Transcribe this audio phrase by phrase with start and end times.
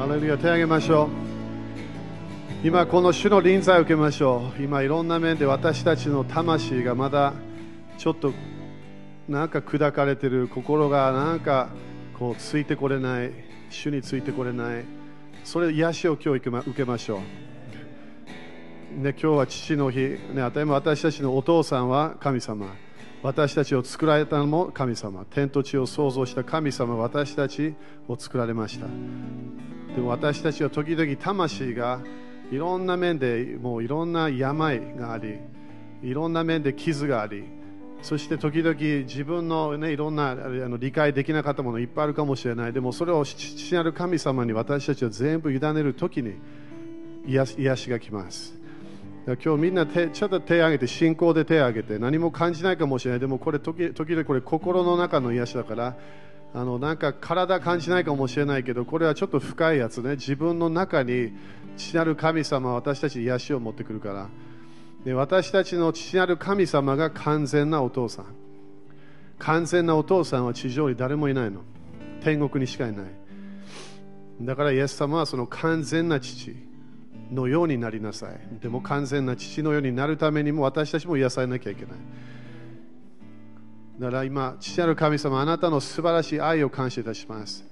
[0.00, 1.10] ハレルヤ手を挙げましょ
[2.64, 7.34] う今この主の臨在を受けましょう今いろんな面で私たちの魂がまだ
[7.98, 8.32] ちょっと
[9.28, 11.68] なんか砕かれてる心がなんか
[12.18, 13.30] こうついてこれない
[13.68, 14.84] 主についてこれない
[15.44, 17.20] それ癒しを今日受けましょう
[19.02, 22.74] ね、今日は父の日、ね、私たちのお父さんは神様
[23.22, 25.26] 私たちを作られたのも神様。
[25.28, 27.74] 天と地を創造した神様私たち
[28.08, 28.86] を作られました。
[29.94, 32.00] でも私たちは時々魂が
[32.50, 35.38] いろんな面でもういろんな病があり
[36.02, 37.44] いろんな面で傷があり
[38.02, 42.72] そして時々自分の、ね、いろんなあの理解できなかったものいっぱいあるかもしれない。
[42.72, 46.34] でもそれを父なる神様に私たちは全部委ねる時に
[47.26, 48.59] 癒しが来ます。
[49.26, 53.20] 今日みんな手ちょっと手を挙げて信仰で手を挙げて何も感じないかもしれない。
[53.20, 55.96] でもこれ時時々これ心の中の癒しだから
[56.52, 60.12] あのなんか体感じないかもしれないけどこれはちょっと深いやつね。
[60.12, 61.32] 自分の中に
[61.76, 64.28] 父なる神様は私たちに癒しを持ってくるから。
[65.04, 68.26] で私たちの父なる神様が完全なお父さん。
[69.38, 71.60] 完全なお父さんは地上に誰もいないの。
[72.22, 73.06] 天国にしかいない。
[74.42, 76.69] だからイエス様はその完全な父。
[77.32, 78.60] のようになりなさい。
[78.60, 81.94] でも完全な父のようになるためにも私たちも癒されなきゃいけない。
[83.98, 87.64] だから今、父なる神様、あなたの素晴らしい愛を感謝いたします。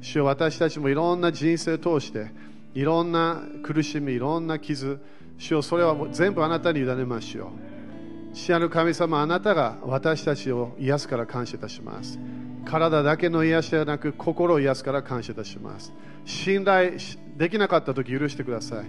[0.00, 2.30] 主よ私たちもいろんな人生を通して、
[2.74, 5.00] いろんな苦しみ、いろんな傷、
[5.38, 8.34] 主よそれは全部あなたに委ねましょう。
[8.34, 12.18] 父なる神様、あなたが私たちを癒すから感謝いたします。
[12.64, 15.92] 体だけの癒しではなく、心を癒すから感謝いたします。
[16.24, 16.98] 信頼
[17.36, 18.84] できなかった時許してください。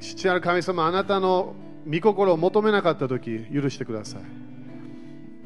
[0.00, 1.54] 父なる神様あなたの
[1.88, 4.22] 御心を求めなかった時許してください。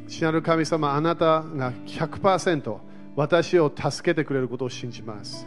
[0.08, 2.78] 父なる神様あなたが100%
[3.16, 5.46] 私を助けてくれることを信じます。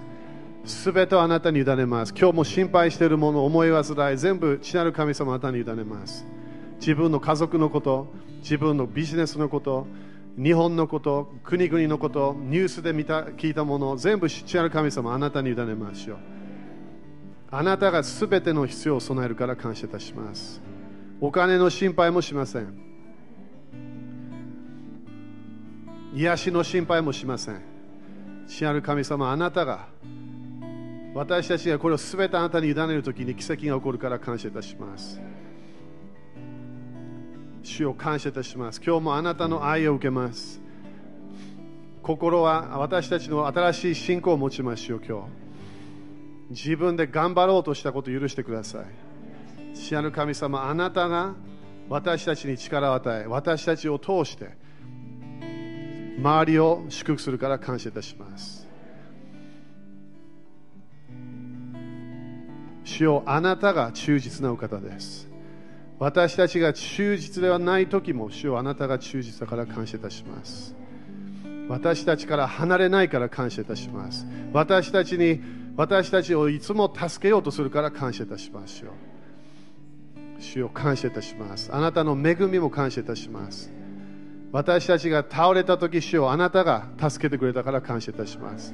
[0.66, 2.14] すべてをあなたに委ねます。
[2.18, 6.26] 今日も心配しているもの思い煩い全部父なる神様あなたに委ねます。
[6.80, 8.08] 自分の家族のこと
[8.42, 9.88] 自分のビジネスのこと
[10.38, 16.18] 日本のこと、国々のこと、ニュースで見た聞いたもの、全部父なる神様、あなたに委ねましょう。
[17.52, 20.62] あなたがすべての必要を備えるから感謝いたします。
[21.20, 22.74] お金の心配もしません。
[26.14, 27.62] 癒しの心配もしません。
[28.48, 29.88] 父なる神様、あなたが
[31.14, 35.20] 私たちがこれをすべてあなたに委ねるときに奇跡が起こるから感謝いたします。
[37.64, 38.82] 主を感謝いたします。
[38.86, 40.62] 今日もあなたの愛を受けます。
[42.02, 45.28] 心は私たちの新しい信仰を持ちましょう、今日。
[46.50, 49.76] 自分で頑張ろうとしたことを許してください。
[49.76, 51.36] 父なる神様、あなたが
[51.88, 54.58] 私たちに力を与え、私たちを通して、
[56.18, 58.68] 周りを祝福するから感謝いたします。
[62.84, 65.29] 主よあなたが忠実なお方です。
[66.00, 70.74] 私たちが忠実ではない時も主よあなたが忠実だから感謝いたします。
[71.68, 74.26] 私たちから離れないから感謝いたします。
[74.54, 75.42] 私たちに
[75.76, 78.94] 私たちをいつも助けようとするから感謝いたしますよ。
[80.40, 81.70] 主を感謝いたします。
[81.74, 83.70] あなたの恵みも感謝いたします。
[84.54, 88.74] 私たちが倒れた時主をあなたが助けてくれたから感謝いたします。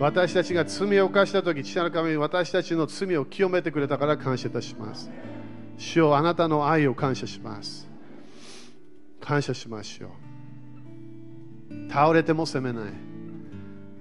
[0.00, 5.10] 私たちが罪を犯した時父なる神に私たちの罪を清めてくれたから感謝いたします。
[5.76, 7.88] 主よあなたの愛を感謝します。
[9.20, 10.10] 感謝しましょう
[11.90, 12.84] 倒れても責めない。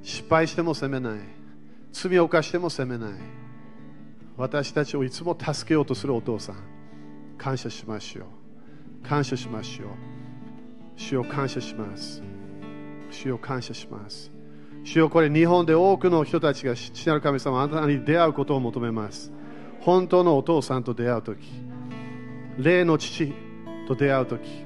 [0.01, 1.19] 失敗しても責めない。
[1.91, 3.13] 罪を犯しても責めない。
[4.37, 6.55] 私たちをいつも助けようとするお父さん。
[7.37, 9.87] 感謝しましょう感謝しましょう
[10.95, 12.21] 主を感謝します。
[13.11, 14.31] 主を感謝します。
[14.83, 19.31] 主よこれ日本で多くの人たちが父なる神様あなたに出会うことを求めます。
[19.81, 21.39] 本当のお父さんと出会う時
[22.57, 23.33] 霊の父
[23.87, 24.65] と出会う時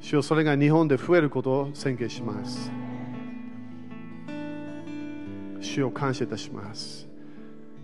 [0.00, 2.70] 主よそれが日本で増えることを宣言します。
[5.60, 7.08] 主を感謝いたします。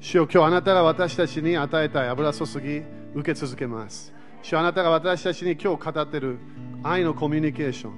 [0.01, 2.83] 主よ今日あなたが私たちに与えたい油注ぎ
[3.15, 4.13] 受け続けます。
[4.43, 6.39] 主あなたが私たちに今日語っている
[6.83, 7.93] 愛のコミュニケーション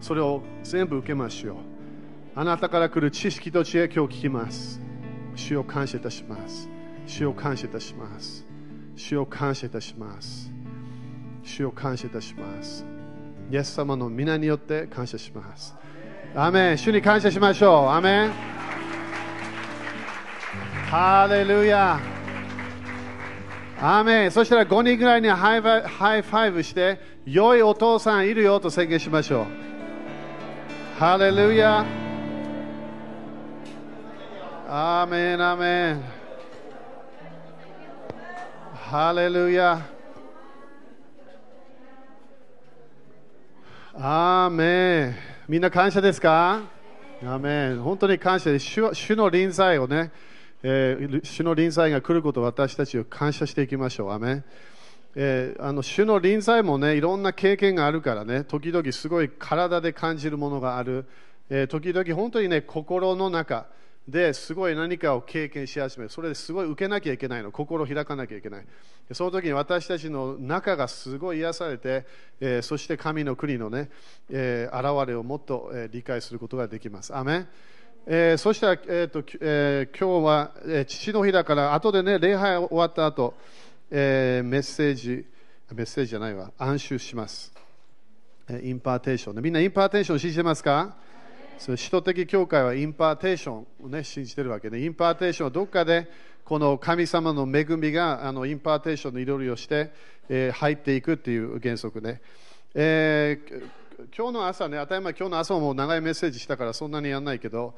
[0.00, 1.56] それを全部受けましょう。
[2.36, 4.80] あなたから来る知識と知恵今日聞きます。
[5.34, 6.68] 主を感謝いたします。
[7.06, 8.47] 主を感謝いたします。
[8.98, 10.50] 主を感謝いたします。
[11.44, 12.84] 主を感謝いたします。
[13.50, 15.74] イエス様の御名によって感謝します。
[16.34, 17.88] アメン主に感謝しましょう。
[17.88, 18.32] アメン
[20.90, 22.00] ハレルヤ
[23.80, 29.46] アメンそしたら5人ぐらいに high five して、良いお父さんいるよと宣言しましょう。
[30.98, 31.86] ハレルヤ
[34.68, 36.17] アーメン、アメン。
[38.90, 39.86] ハレルヤ。
[43.94, 45.14] アーメン。
[45.46, 46.62] みんな感謝ですか?
[47.22, 47.82] アーメン。
[47.82, 48.64] 本当に感謝です。
[48.64, 50.10] 主主の臨在をね、
[50.62, 54.12] えー主の臨在が来ることを私たちを感謝していきましょう。
[54.12, 54.44] アーメン。
[55.16, 61.04] えーあの主の臨在もね、いろんな経験があるからね、時々すごい体で感じるものがある。
[61.50, 63.66] えー時々本当にね、心の中
[64.08, 66.10] ですごい何かを経験し始める。
[66.10, 67.52] それですごい受けなきゃいけないの。
[67.52, 68.64] 心を開かなきゃいけない。
[69.12, 72.06] その時に私たちの中がすごい癒されて、
[72.40, 73.90] えーそして神の国のね、
[74.30, 77.14] えー現れをもっと、えー理解することができます。
[77.14, 77.48] アメン
[78.06, 83.34] えーそしたら、えーとえー今日は、えー父の日だから、後でね、礼拝終わった後、
[83.90, 85.26] えメッセージ、
[85.74, 87.52] メッセージじゃないわ、暗唱します。
[88.48, 89.42] え impartation ね。
[89.42, 90.96] みんな impartation 信じてますか？
[91.58, 96.08] そ使徒的教会は impartation を、ね、信じてるわけで、 impartation はどっかで
[96.44, 99.92] この神様の恵みがあの impartation の祈りをして、
[100.28, 102.20] えー入っていくっていう原則ね。
[102.74, 103.68] えー
[104.16, 107.74] 今日の朝ね、当たり前、今日の朝も長いメッセージしたからそんなにやらないけど、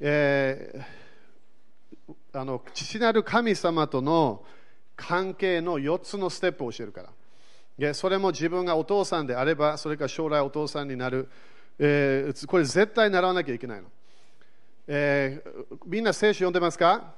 [0.00, 4.44] えーあの父なる神様との
[4.96, 7.10] 関係の4つのステップを教えるから。
[7.78, 11.28] でそれも自分がお父さんであれば、それから将来お父さんになる、
[11.78, 13.88] えーこれ絶対習わなきゃいけないの。
[14.86, 17.14] えーみんな聖書読んでますか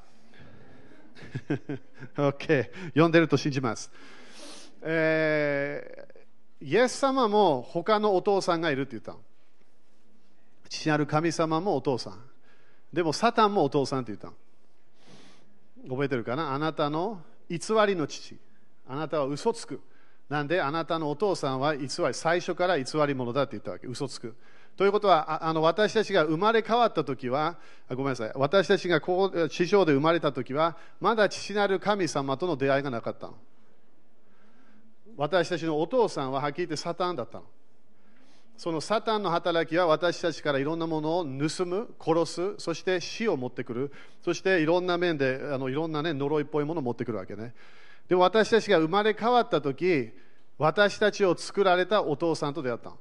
[2.17, 2.71] ?OK。
[2.89, 3.91] 読んでると信じます。
[4.83, 6.11] えー
[6.63, 9.19] イエス様も他のお父さんがいるって言ったの。
[10.69, 12.23] 父なる神様もお父さん。
[12.93, 14.35] でもサタンもお父さんって言ったの。
[15.89, 16.53] 覚えてるかな？
[16.53, 18.37] あなたの偽りの父。
[18.87, 19.81] あなたは嘘つく。
[20.31, 23.89] なんであなたのお父さんは偽り、最初から偽り者だって言ったわけ。
[23.89, 24.37] 嘘つく。
[24.77, 28.33] ということは、あの私たちが生まれ変わった時は、あごめんなさい。
[28.37, 33.35] 私たちがこう地上で生まれた時は、まだ父なる神様との出会いがなかったの。
[35.17, 37.45] 私たちのお父さんははっきり言ってサタンだったの。
[38.57, 43.93] そのサタンの働きは私たちからいろんなものを盗む、殺す、そして死を持ってくる、
[44.23, 47.53] そしていろんな面であのいろんな、ね、呪いっぽいものを持ってくるわけね。
[48.11, 50.11] で私たちが生まれ変わった時
[50.59, 52.93] 私たちを作られたお父さんと出会った。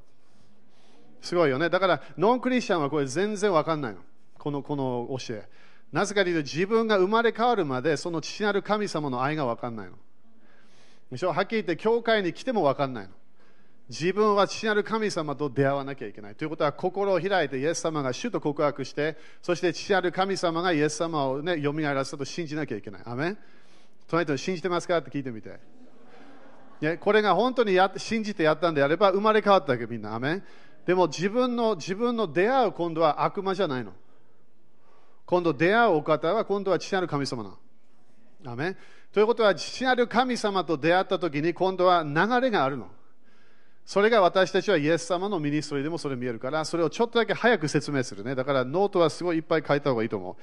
[1.21, 1.69] すごいよね。
[1.69, 4.00] だから、ノンクリスチャンはこれ全然わかんないの。
[4.38, 5.50] このこの教え。
[5.91, 9.97] なぜかというと、自分が生まれ変わるまで、その父なる神様の愛がわかんないの。
[11.11, 11.33] でしょ？
[11.33, 13.09] はっきり言って、教会に来てもわかんないの。
[13.89, 16.35] 自分は父なる神様と出会わなきゃいけない。
[16.35, 23.01] ということは、心を開いて、イエス様が主と告白して、そして父なる神様がイエス様をね、蘇らせたと信じなきゃいけない。
[23.03, 23.38] アメン
[24.09, 24.97] 隣人信じてますか？
[24.97, 25.59] って聞いてみて。
[26.81, 30.15] ね、これが本当にや信じてやったんであれば生まれ変わったわけみんな。
[30.16, 30.42] アーメン
[30.85, 33.91] でも自分の自分の出会う今度は悪魔じゃないの。
[35.25, 37.57] 今度出会うお方は今度は父なる神様なの。
[38.51, 38.75] アーメン
[39.11, 42.88] ということは父なる神様と出会った時に今度は流れがあるの。
[43.85, 48.35] それが私たちはイエス様のミニストリーでもそれ見えるから、それをちょっとだけ早く説明するね。
[48.35, 50.38] だからノートはすごいいっぱい書いた方がいいと思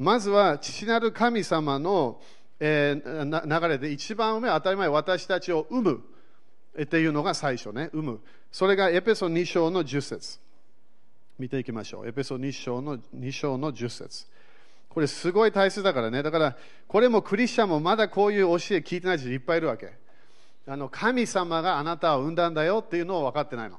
[0.00, 0.02] う。
[0.02, 2.20] まずは父なる神様の、
[2.60, 6.04] えー流れで一番目当たり前私たちを生む
[6.82, 8.20] っていうのが最初ね、生む。
[8.50, 10.38] それがエペソ2章の10節
[11.38, 12.08] 見ていきましょう。
[12.08, 14.26] エペソ2章の ,2 章の10節
[14.88, 16.22] これすごい大切だからね。
[16.22, 16.56] だから、
[16.86, 19.92] これもクリスチャンもまだこういう教え聞いてない人いっぱいいるわけ。
[20.66, 23.78] あの神様があなたを産んだんだよっていうのを分かってないの。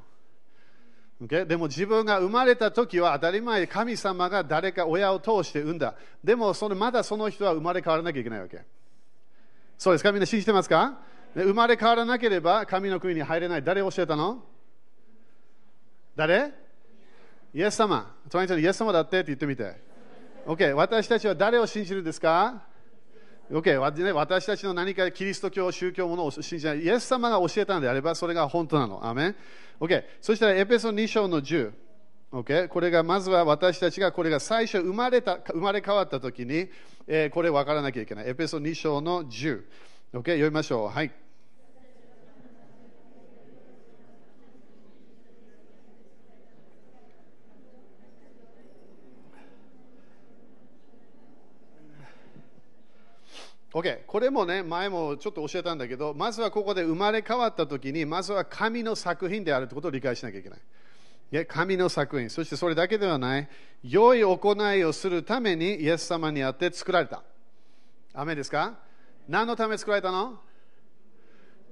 [1.21, 1.45] Okay?
[1.45, 5.95] でも自分が生まれた時は当たり前神様が誰か親を通して産んだ。
[6.23, 8.63] でもそれまだその人は生まれ変わらなきゃいけないわけ。
[9.79, 10.11] そうですか？
[10.11, 10.99] みんな信じてますか？
[11.33, 13.63] 生まれ変わらなければ神の国に入れない。
[13.63, 14.43] 誰教えたの？
[16.17, 16.51] 誰？
[17.53, 18.13] イエス様。
[18.29, 19.81] 隣人にイエス様だってって言ってみて。
[20.45, 20.73] OK。
[20.73, 22.61] 私たちは誰を信じるんですか
[23.49, 23.79] ？OK、
[24.13, 26.81] 私たちの何かキリスト教、宗教ものを信じない。
[26.81, 29.07] イエス様が教えたのであれば、それが本当なの。
[29.07, 29.35] アメン
[29.79, 30.03] ?OK。
[30.21, 31.71] そしたら、エペソ2章の10。
[32.31, 32.67] OK。
[32.67, 36.69] これが、まずは私たちが、これが最初生まれた、生まれ変わった時に、
[37.07, 38.29] えーこれ分からなきゃいけない。
[38.29, 39.63] エペソ2章の10。
[40.13, 40.21] OK。
[40.21, 40.87] 読みましょう。
[40.89, 41.11] はい。
[53.71, 60.59] OK、これもね、前もちょっと教えたんだけど、まずはここで生まれ変わったときに、まずは神の作品であるということを理解しなきゃいけない。
[61.47, 63.47] 神の作品、そしてそれだけではない、
[63.83, 67.21] 良い行いをするためにイエス様にあって作られた。
[68.13, 68.73] 雨ですか？
[69.27, 70.39] 何のため作られたの？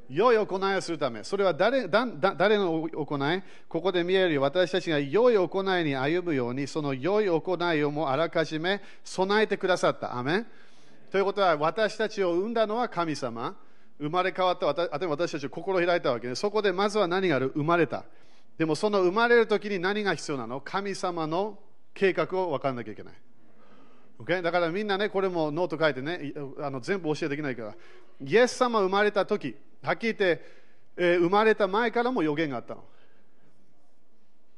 [0.10, 3.44] 良い行いをするため、それは誰だ誰の行い？
[3.68, 10.16] ここで見えるよう私たちが良い行いに歩むように、その良い行いをもあらかじめ備えてくださった。
[10.16, 10.48] アメン。
[11.12, 13.56] ということは、私たちを生んだのは神様。
[14.00, 17.48] 生まれ変わった私私たちを心開いたわけで、そこでまずは何がある？
[17.56, 18.06] 生まれた。
[18.58, 20.62] でもその生まれる時に何が必要なの？
[20.62, 21.60] 神様の
[21.94, 23.14] 計画を分からなきゃいけない。
[24.20, 24.42] Okay?
[24.42, 27.76] だからみんなね、これもノート書いてね、あの全部教えできないから、
[28.26, 30.44] イエス様生まれた時、はっきり言って、
[30.98, 32.84] えー、生まれた前からも予言があったの。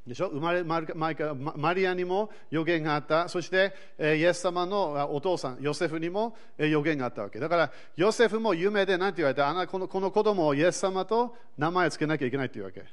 [0.07, 0.29] でしょ？
[0.29, 3.27] 生まれ前からマリアにも予言があった。
[3.27, 7.37] そして、えー、イエス様のお父さん、ヨセフにも、えー、予言があったわけ。
[7.37, 9.49] だから、ヨセフも夢で何て言われた？
[9.49, 12.85] あなたこのこの子供をイエス様と名前を付けなきゃいけないっていうわけ。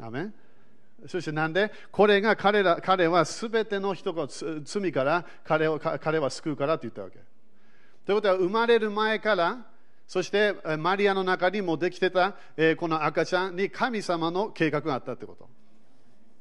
[0.00, 0.34] アメン
[1.06, 1.72] そしてなんで？
[1.90, 4.26] これが彼ら彼はすべての人が
[4.64, 7.18] 罪から彼を彼は救うからって言ったわけ。
[8.04, 9.64] ということは生まれる前から
[10.06, 15.48] そしてマリアの中にもできてた、えこの赤ちゃんに神様の計画があったってこと。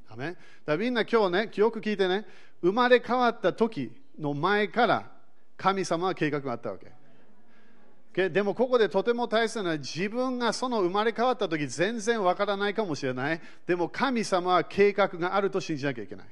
[0.09, 0.35] だか
[0.65, 2.25] らみんな今日ね、よく聞いてね、
[2.61, 5.11] 生まれ変わった時の前から
[5.55, 6.98] 神様は計画があったわけ。
[8.27, 13.39] でもここでとても大切なのは自分がその生まれ変わった時全然わからないかもしれない。
[13.67, 16.25] でも神様は計画があると信じなきゃいけない。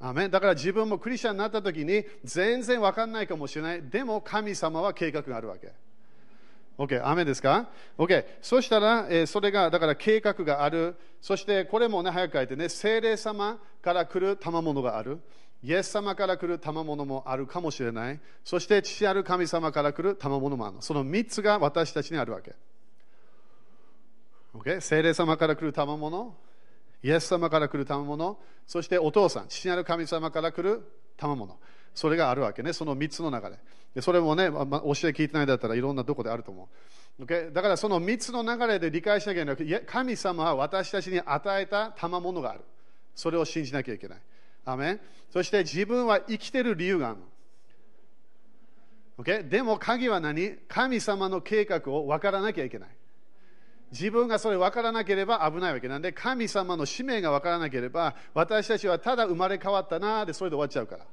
[0.00, 3.82] アメだから自分もクリスチャンになった時に全然わかんないかもしれない。
[3.82, 5.72] でも神様は計画があるわけ。
[6.78, 10.96] OK、雨ですか ?OK、そしたら、えー、それが、だから計画がある。
[11.20, 15.20] そしてこれもね、早く書いてね、精霊様から来る賜物がある。
[15.62, 18.20] イエス様から来る賜物もあるかもしれない。
[18.44, 20.76] そして父ある神様から来る賜物もある。
[20.80, 22.54] その3つが私たちにあるわけ。
[24.54, 24.80] Okay?
[24.80, 26.34] 聖霊様から来る賜物、
[27.02, 30.82] イエス様から来る賜物、そしてお父さん、父なる神様から来る
[31.16, 31.58] 賜物。
[31.94, 33.58] それがあるわけね、その3つの中で。
[33.94, 36.68] でそれもね、ま、教え聞いてないだったらいろんなとこであると思
[37.18, 37.24] う。
[37.24, 37.52] Okay?
[37.52, 39.82] だからその3つの流れで理解しなきゃいけない。
[39.84, 42.60] 神様は私たちに与えた賜物がある。
[43.14, 44.18] それを信じなきゃいけない。
[44.64, 45.00] アメン
[45.30, 47.24] そして自分は生きてる理由があるの。
[49.18, 49.48] Okay?
[49.48, 50.56] でも鍵は何？
[50.66, 52.88] 神様の計画を分からなきゃいけない。
[53.92, 61.06] 自分がそれ分からなければ危ないわけなんで、神様の使命が分からなければ、私たちはただ生まれ変わったなで、それで終わっちゃうから。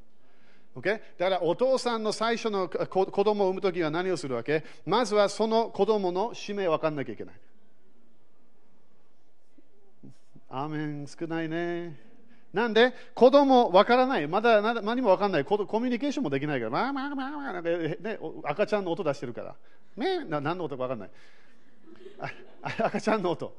[0.75, 1.01] Okay?
[1.17, 4.63] だからお父さんの最初の子供を産むときは何をするわけ？
[4.85, 7.35] まずはその子供の使命を分からなきゃいけない。
[10.49, 12.06] アーメン少ないね。
[12.53, 14.27] なんで、子供わからない。
[14.27, 15.45] まだ何もわかんない。
[15.45, 16.71] コミュニケーションもできないから。
[16.71, 19.55] まあまあまあまあ、ね、赤ちゃんの音出してるから。
[19.95, 21.09] ね、な何の音かわかんない。
[22.61, 23.55] 赤ちゃんの音。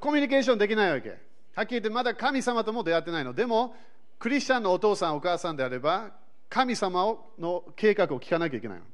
[0.00, 1.10] コミュニケーションできないわけ。
[1.54, 3.32] はっきり言ってまだ神様とも出会ってないの。
[3.32, 3.74] でも、
[4.18, 6.10] クリスチャンのお父さん、お母さんであれば、
[6.48, 8.84] 神様の計画を聞かなきゃいけないの。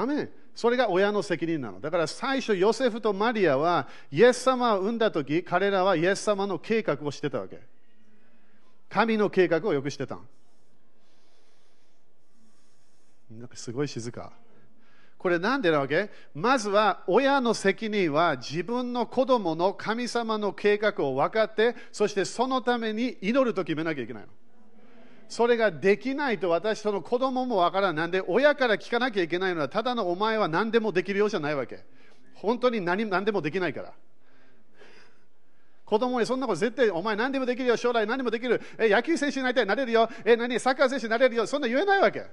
[0.00, 0.30] アメン。
[0.56, 1.80] それが親の責任なの。
[1.80, 7.60] だから最初、ヨセフとマリアは、イエス様を産んだ時、彼らはイエス様の計画をしてたわけ。
[8.88, 10.18] 神の計画をよくしてた。
[13.30, 14.32] なんかすごい静か。
[15.18, 16.10] これなんでなわけ？
[16.34, 24.28] まずは親の責任は自分の子供の神様の計画を分かって、そしてそのために祈ると決めなきゃいけないの。
[25.28, 27.96] それができないと私その子供もわからない。
[27.96, 31.84] なんで親から聞かなきゃいけないのはただのお前は何でもできるようじゃないわけ。
[32.34, 33.92] 本当に何何でもできないから。
[35.84, 38.60] 子供にそんなこと絶対お前何でもできるよ、将来何でもできる。
[38.76, 40.08] え、野球選手になりたい、なれるよ。
[40.24, 41.46] え、何、サッカー選手になれるよ。
[41.46, 42.26] そんな言えないわけ。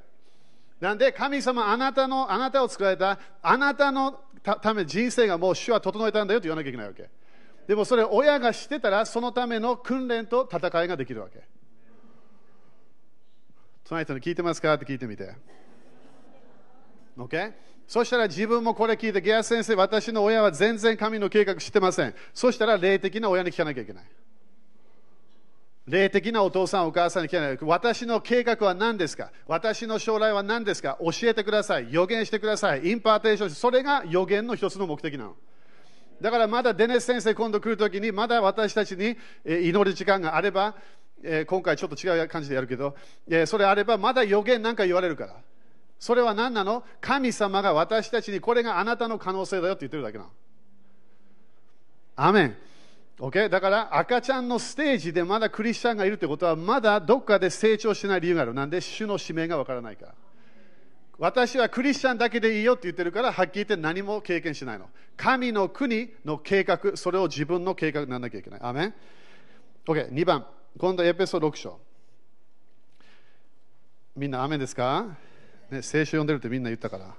[0.79, 7.09] なんで神様あなたの、あなたを作られた、あなたのため人生がもう主は整えたんだよと言わなきゃいけないわけ。
[7.67, 11.52] でもそれ親が知ってたらそのための訓練と戦いができるわけ。
[13.85, 14.73] その人に聞いてますか？
[14.73, 15.35] って聞いてみて。
[17.17, 17.53] OK?
[17.85, 22.15] そしたら自分もこれ聞いて、ゲア先生、私の親は全然神の計画してません。
[22.33, 24.03] そしたら霊的な親に聞かなきゃいけない。
[25.85, 27.57] 霊的なお父さん、お母さんに聞かない。
[27.61, 29.31] 私の計画は何ですか？
[29.47, 30.97] 私の将来は何ですか？
[31.01, 31.87] 教えてください。
[31.91, 32.89] 予言してください。
[32.89, 35.35] impartation それが予言の一つの目的なの。
[36.21, 40.73] だからまだデネス先生今度来るときに、まだ私たちに祈る時間があれば、
[41.23, 42.95] えー、今回ちょっと違う感じでやるけど、
[43.29, 45.35] えー、それあればまだ予言なんか言われるから。
[45.99, 46.83] それは何なの？
[46.99, 50.29] 神様が私たちにこれがあなたの可能性だよって言ってるだけなの。
[52.17, 52.57] アメン。
[53.19, 53.47] Okay?
[53.47, 58.53] だから赤ちゃんのステージでまだクリスチャンがいるってことはまだどっかで成長しない理由がある。
[58.53, 60.15] なんで主の使命がわからないから。
[61.19, 64.89] 私はクリスチャンだけでいいよって言ってるからはっきり言って何も経験しないの。
[65.15, 68.59] 神の国の計画、それを自分の計画にならなきゃいけない。
[68.61, 68.93] アメン。
[69.85, 70.45] OK、2番。
[70.77, 71.79] 今度エペソ6章。
[74.15, 75.17] みんな雨ですか、
[75.69, 77.15] ね、聖書読んでるってみんな言ったから。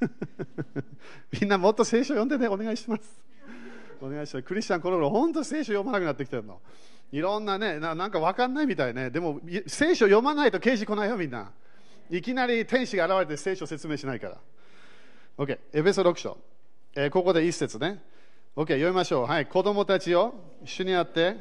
[1.40, 3.02] みんなもっと聖書読んでね、お願いします。
[4.00, 4.42] お願いします。
[4.46, 6.60] クリスチャンこの頃、本当聖書読まなくなってきてるの。
[7.12, 9.10] いろんなね、ななんか分かんないみたいね。
[9.10, 11.52] でも、聖書読まないと刑事来ないよ、みんな。
[12.10, 14.38] いきなり天使が現れて聖書説明しないから。
[15.38, 16.36] OK、エベソ6章。
[16.96, 18.02] えー、ここで一節ね。
[18.56, 19.26] OK、読みましょう。
[19.26, 20.32] はい、子供たちよ、
[20.64, 21.34] 主にあって。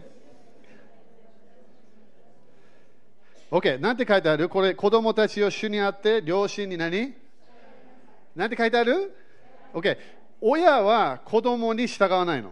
[3.52, 4.50] OK、なんて書いてある？
[4.50, 7.14] これ、子供たちを主にあって、両親に何？
[8.36, 9.16] なんて書いてある
[9.76, 9.96] ?OK、
[10.42, 12.52] 親は子供に従わないの。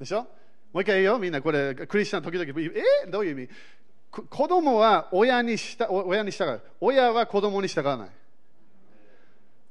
[0.00, 0.22] でしょ？
[0.72, 2.50] もう一回言うよ、みんなこれ、クリスチャン時々、
[3.04, 3.08] え？
[3.08, 3.48] どういう意味？
[4.10, 6.60] 子供は親に従親に従う。
[6.80, 8.10] 親は子供に従わない。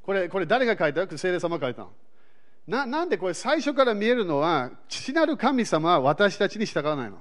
[0.10, 1.08] これ、これ誰が書いた？
[1.20, 1.92] 聖霊様が書いたの？
[2.66, 7.20] ななんでこれ最初から見えるのは、父なる神様は私たちに従わないの？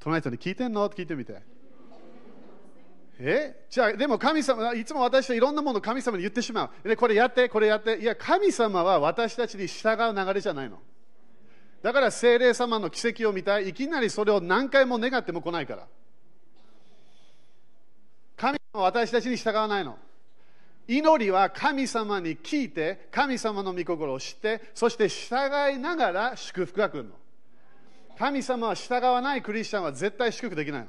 [0.00, 0.86] 隣人に聞いてんの？
[0.86, 1.42] って聞いてみて。
[3.18, 3.66] え？
[3.68, 6.88] じゃあ、でも神様、いつも私はいろんなものを神様に言ってしまう。
[6.88, 7.98] で、これやって、これやって。
[7.98, 10.78] いや、神様は私たちに従う流れじゃないの。
[11.82, 13.68] だから精霊様の奇跡を見たい。
[13.68, 15.86] いきなりそれを何回も願っても来ないから。
[18.36, 19.98] 神は私たちに従わないの。
[20.88, 27.10] 祈りは神様に聞いて、神様の御心を知って、そして従いながら祝福が来るの。
[28.18, 30.88] 神様は従わないクリスチャンは絶対祝福できないの。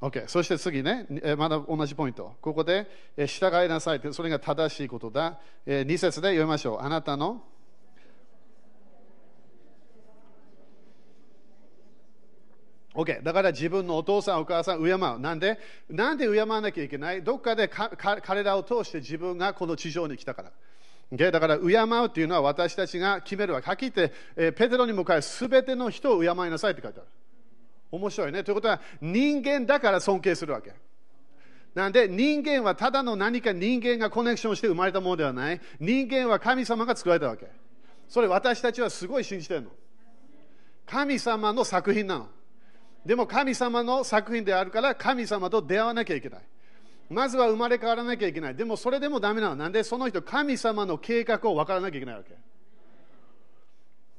[0.00, 1.06] OK、そして次ね、
[1.36, 2.36] まだ同じポイント。
[2.40, 2.86] ここで、
[3.26, 5.38] 従いなさいって、それが正しいことだ。
[5.66, 6.80] 2節で読みましょう。
[6.80, 7.42] あなたの
[12.98, 14.98] OK、だから自分のお父さん、お母さん敬う。
[14.98, 15.56] なんで？
[15.88, 17.22] なんで敬わなきゃいけない？
[17.22, 20.50] どっかで彼らを通して自分がこの地上に来たから。
[21.12, 21.30] Okay?
[21.30, 21.64] だから敬
[22.04, 23.68] うというのは私たちが決めるわけ。
[23.68, 27.08] はっきり言って、えペテロに向かいすべての人を敬いなさいって書いてある。
[27.92, 28.42] 面白いね。
[28.42, 30.72] ということは、人間だから尊敬するわけ。
[31.76, 35.60] なんで、人間はただの何か人間がコネクションして生まれたものではない。
[35.78, 37.46] 人間は神様が作られたわけ。
[38.08, 39.70] それ私たちはすごい信じてるの。
[40.84, 42.28] 神様の作品なの。
[43.08, 46.40] でも神様の作品であるから神様と出会わなきゃいけない。
[47.08, 48.54] まずは生まれ変わらなきゃいけない。
[48.54, 49.56] でもそれでもダメなの。
[49.56, 52.34] なんでその人、神様の計画を分からなきゃいけないわけ。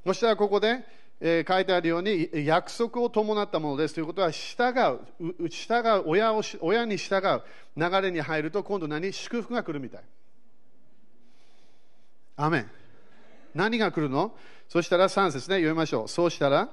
[0.04, 0.84] そしたらここで、
[1.20, 4.74] えー、書いてあるように約束を伴ったものですということは従
[5.20, 7.42] う従う親を親に従う
[7.76, 9.12] 流れに入ると今度何？
[9.12, 10.02] 祝福が来るみたい
[12.38, 12.70] アメン
[13.54, 14.32] 何が来るの？
[14.68, 16.70] そしたら3節ね読みましょうそうしたら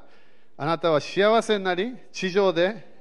[0.57, 2.97] あなたは幸せになり地上で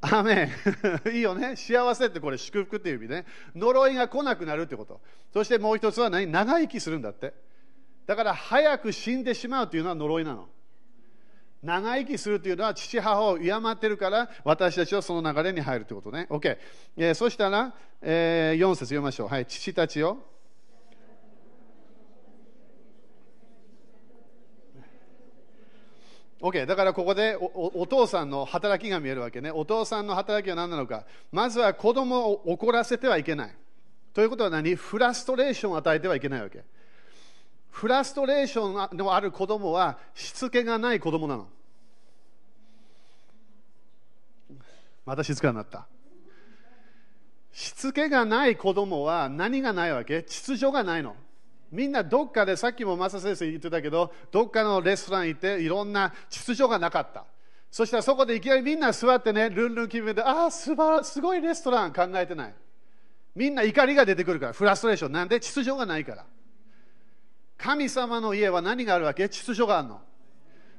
[0.00, 0.50] アメ
[1.12, 5.00] いいよね幸せってこれ祝福っていう意味ね呪いが来なくなるってこと
[5.32, 6.26] そしてもう一つは何？
[6.26, 7.34] 長生きするんだって
[8.06, 10.48] だから早く死んでしまうというのは呪いなの。
[11.62, 16.26] 長生きするというのは父母を敬ってるから私たちはその流れに入るということね。
[16.30, 16.58] OK。
[16.96, 19.28] えー、そしたら、えー、4節読みましょう。
[19.28, 19.46] はい。
[19.46, 20.18] 父たちよ。
[26.40, 26.66] OK。
[26.66, 29.50] だからここでお父さんの働きが見えるわけね。
[29.50, 31.04] お父さんの働きは何なのか。
[31.30, 33.54] まずは子供を怒らせてはいけない。
[34.14, 34.74] ということは何？
[34.74, 36.64] フラストレーションを与えてはいけないわけ。
[37.70, 41.48] フラストレーションのある子供はしつけがない子供なの。
[45.06, 45.86] また静かになった。
[47.52, 50.22] しつけがない子供は何がないわけ？
[50.22, 51.16] 秩序がないの。
[51.70, 57.24] みんなどっかで、さっきもマサ先生言ってたけど、どっかのレストラン行っていろんな秩序がなかった。
[57.70, 62.54] そしたらそこでいきなりみんな座ってね、ルンルン気分で、ああ、すばすごいレストラン考えてない。
[63.36, 65.12] みんな怒りが出てくるから、フラストレーション。
[65.12, 65.38] なんで？
[65.38, 66.24] 秩序がないから。
[67.56, 69.28] 神様の家は何があるわけ？
[69.28, 70.00] 秩序があるの。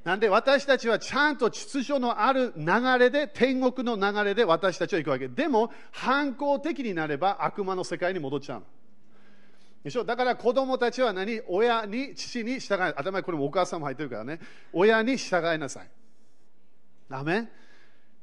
[0.03, 0.27] なんで？
[0.27, 2.65] 私たちはちゃんと秩序のある流
[2.99, 5.29] れで、天国の流れで私たちは行くわけ。
[5.29, 8.65] でも、反抗的になれば悪魔の世界に戻っちゃうの。
[9.83, 10.03] でしょ？
[10.03, 11.41] だから子供たちは何？
[11.47, 14.39] 親に、父に従い、頭にこれもお母さんも入ってるからね。
[14.71, 15.89] 親に従いなさい。
[17.09, 17.49] ダメ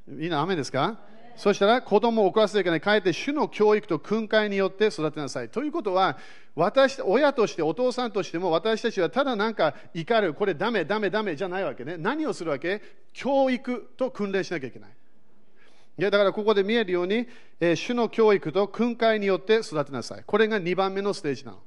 [0.06, 0.98] みんな雨ですか？
[1.36, 2.80] そしたら子供を怒らせていけない。
[2.80, 5.48] かえって主の教育と訓戒によって育てなさい。
[5.48, 6.18] ということは、
[6.56, 11.96] 私、親として、お父さんとしても、私たちはただなんか怒る、これダメ、ダメ、ダメじゃないわけね。
[11.96, 12.82] 何をするわけ？
[13.12, 14.90] 教育と訓練しなきゃいけない。
[15.98, 17.26] だからここで見えるように、
[17.58, 20.22] えー、主の教育と訓戒によって育てなさい。
[20.24, 21.58] これが2番目のステージなの。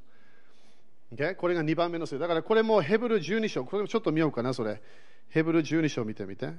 [1.13, 1.36] Okay?
[1.36, 2.22] これが2番目のステージ。
[2.22, 4.82] だからこれもヘブル12章、これもちょっと見ようかな、それ。
[5.30, 6.50] ヘブル12章見てみて。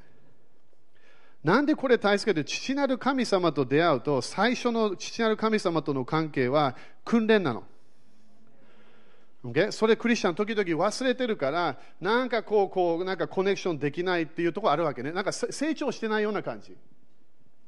[1.42, 7.64] なんでこれ大切かというと、父なる神様と出会うと、最初の父なる神様との関係は訓練なの。
[9.44, 9.72] Okay?
[9.72, 15.10] それクリスチャン時々忘れてるから、なんかこう、こう、なんかコネクションできないっていうところあるわけね。
[15.10, 16.76] なんか成長してないような感じ。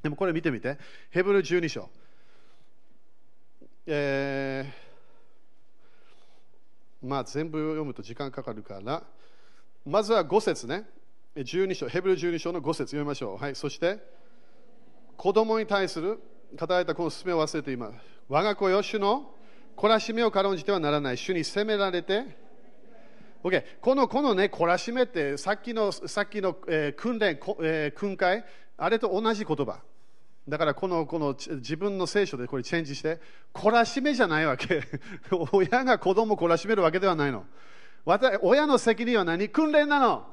[0.05, 0.77] でもこれ見てみて。
[1.11, 1.89] ヘブル12章。
[3.87, 9.03] えー、まあ全部読むと時間かかるから。
[9.87, 10.85] まずは5節ね。
[11.35, 13.43] 12章、ヘブル12章の5節読みましょう。
[13.43, 13.99] はい、そして、
[15.17, 16.21] 子供に対する
[16.55, 17.95] 語られたこの勧めを忘れています。
[18.29, 19.31] 我が子よ、主の
[19.75, 21.17] 懲らしめを軽んじてはならない。
[21.17, 22.27] 主に責められて、
[23.43, 28.45] OK、このこのね、懲らしめって、さっきのさっきの、えー訓練、えー訓戒、
[28.77, 29.81] あれと同じ言葉。
[30.49, 33.21] だからこのこの自分の聖書でこれチェンジして、
[33.55, 34.83] 懲らしめじゃないわけ。
[35.53, 37.47] 親が子供を懲らしめるわけではないの。
[38.43, 39.49] 親の責任は何？
[39.49, 40.27] 訓練なの。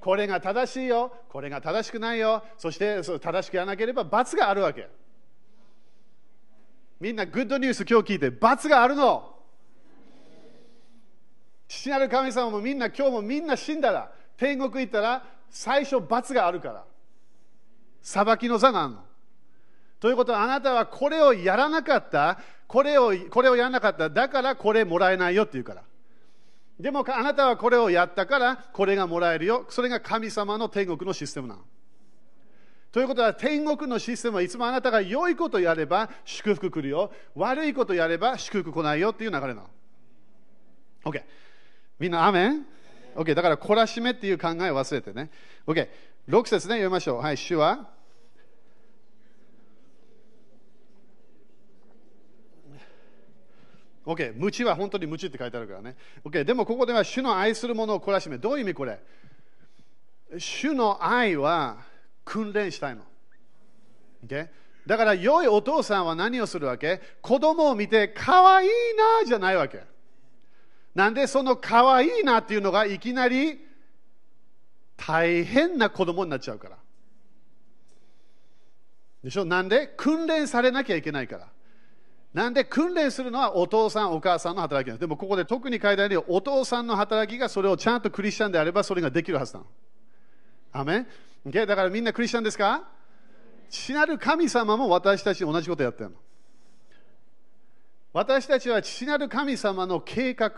[0.00, 4.88] これが正しいよ、これが正しくないよ、そして正しくやらなければ罰があるわけ。
[7.00, 9.36] みんなグッドニュース今日聞いて罰があるの。
[11.66, 16.84] 父なる神様もみんな今日もみんな死んだら天国行ったら最初罰があるから
[18.02, 19.11] 裁きの座があるの。
[20.02, 22.40] ということはあなたはこれをやらなかった。
[22.66, 24.10] これをこれをやらなかった。
[24.10, 25.84] だからこれもらえないよって言うから。
[26.80, 29.64] でもあなたはこれをやったからこれがもらえるよ。
[29.68, 31.60] それが神様の天国のシステムなの。
[32.90, 37.12] ということは天国のシステムはいつもあなたが良いことやれば祝福来るよ。
[37.36, 39.70] 悪いことやれば祝福来ないよっていう流れなの。
[41.04, 41.22] OK
[42.00, 42.66] みんなアメン
[43.14, 45.30] ?OK だから懲らしめっていう考えを忘れてね。
[45.68, 47.20] OK6 節ね読みましょう。
[47.20, 48.01] はい主は？
[54.04, 55.96] OK、無知は本当に無知って書いてあるからね。
[56.24, 58.38] OK、でもここでは主の愛するものを懲らしめ。
[58.38, 58.98] どういう意味これ？
[60.38, 61.78] 主の愛は
[62.24, 63.02] 訓練したいの。
[64.26, 64.48] OK?
[64.86, 67.00] だから良いお父さんは何をするわけ？
[67.20, 68.68] 子供を見て可愛い
[69.20, 69.84] なじゃないわけ。
[70.94, 73.60] なんでその可愛いなっていうのがいきなり
[74.96, 76.76] 大変な子供になっちゃうから。
[79.22, 79.44] でしょ？
[79.44, 79.86] なんで？
[79.96, 81.46] 訓練されなきゃいけないから。
[82.34, 85.00] なんで訓練するのはお父さん、お母さんの働きなんです。
[85.00, 89.66] でもここで特に書いてあるように、お父さんの働きがそれをちゃんとクリスチャンであればそれができるはずなの。
[90.72, 91.06] アメン、
[91.46, 91.66] okay?
[91.66, 92.84] だからみんなクリスチャンですか？
[93.68, 96.16] 死なる神様も私たち同じことやってるの。
[98.12, 100.50] 私たちは父なる神様の計画、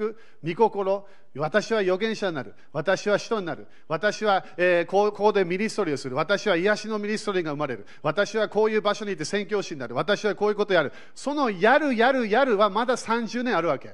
[0.42, 13.88] 御心、私は預言者になる、私は人になる、私は、えー、こうこうでミニストリーをする、私は癒しのミニストリーが生まれる、私はこういう場所にいて宣教師になる、私はこういうことをやる、そのやる、やる、やるはまだ30年あるわけ。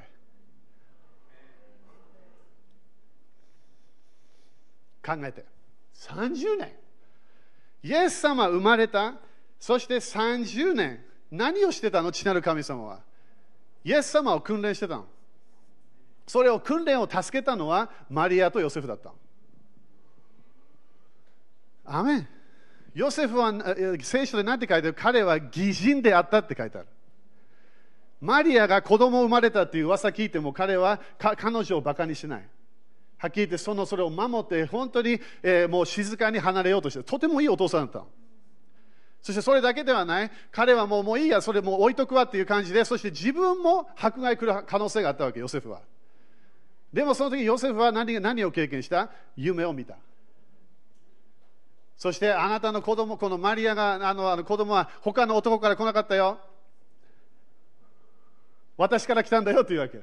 [5.04, 5.44] 考えて。
[5.94, 6.72] 30年。
[7.82, 9.14] イエス様生まれた、
[9.58, 13.09] そして30年、何をしてたの、父なる神様は。
[13.84, 15.06] イエス様を訓練してたの。
[16.26, 19.12] それを訓練を助けたのはマリアとヨセフだった。
[21.84, 22.28] アメン。
[22.94, 23.52] ヨセフは
[24.02, 24.94] 聖書で何て書いてある？
[24.94, 26.88] 彼は義人であったって書いてある。
[28.20, 32.48] マリアが子供生まれたっていう噂聞いても彼は彼女をバカにしない。
[33.16, 38.04] はっきり言ってそのそれを守って本当に、えー、もう静かに離れようとしてとてもいいお父さんだった。
[39.22, 40.30] そしてそれだけではない。
[40.50, 45.80] 彼はもうもういいや、それもう置いとくわっていう感じで、そして自分も迫害来る可能性があったわけ、ヨセフは。
[46.92, 49.10] でもその時ヨセフは何何を経験した？
[49.36, 49.96] 夢を見た。
[51.96, 56.38] そしてあなたの子供、このマリアが、あのあの子供は他の男から来なかったよ。
[58.78, 59.98] 私から来たんだよというわけ。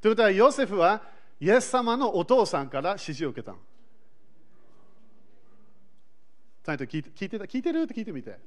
[0.00, 1.00] ということは、ヨセフは
[1.38, 3.54] イエス様のお父さんから指示を受けた。
[6.64, 7.82] ちゃんと聞いて聞いてた聞いてる？
[7.82, 8.38] って聞いてみて。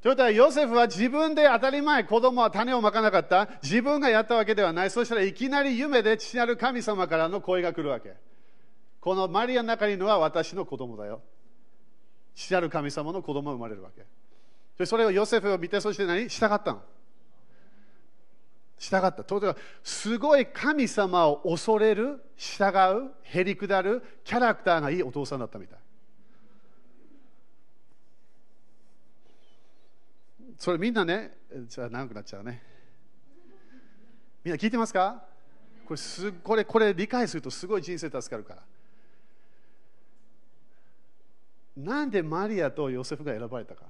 [0.00, 3.48] ということは、ヨセフは自分で当たり前、子供は種をまかなかった。
[3.62, 4.90] 自分がやったわけではない。
[4.90, 8.14] そしたらいきなり夢で父なる神様からの声が来るわけ。
[9.00, 11.22] このマリアの中にいるのは私の子供だよ。
[12.34, 13.90] 父なる神様の子供が生まれるわ
[14.76, 14.86] け。
[14.86, 16.28] それをヨセフを見て、そして何？
[16.28, 16.82] 従ったの。
[18.76, 19.12] 従った。
[19.12, 25.78] ということは、すごい神様を恐れる、従う、へりくだる、キャラクターがいいお父さんだったみたい。
[30.62, 31.32] それみんなね、
[31.66, 32.62] じゃ長くなっちゃうね。
[34.44, 35.24] みんな聞いてますか？
[35.84, 38.62] これすこれこれ理解するとすごい人生助かるから。
[41.76, 43.86] なんでマリアとヨセフが選ばれたか？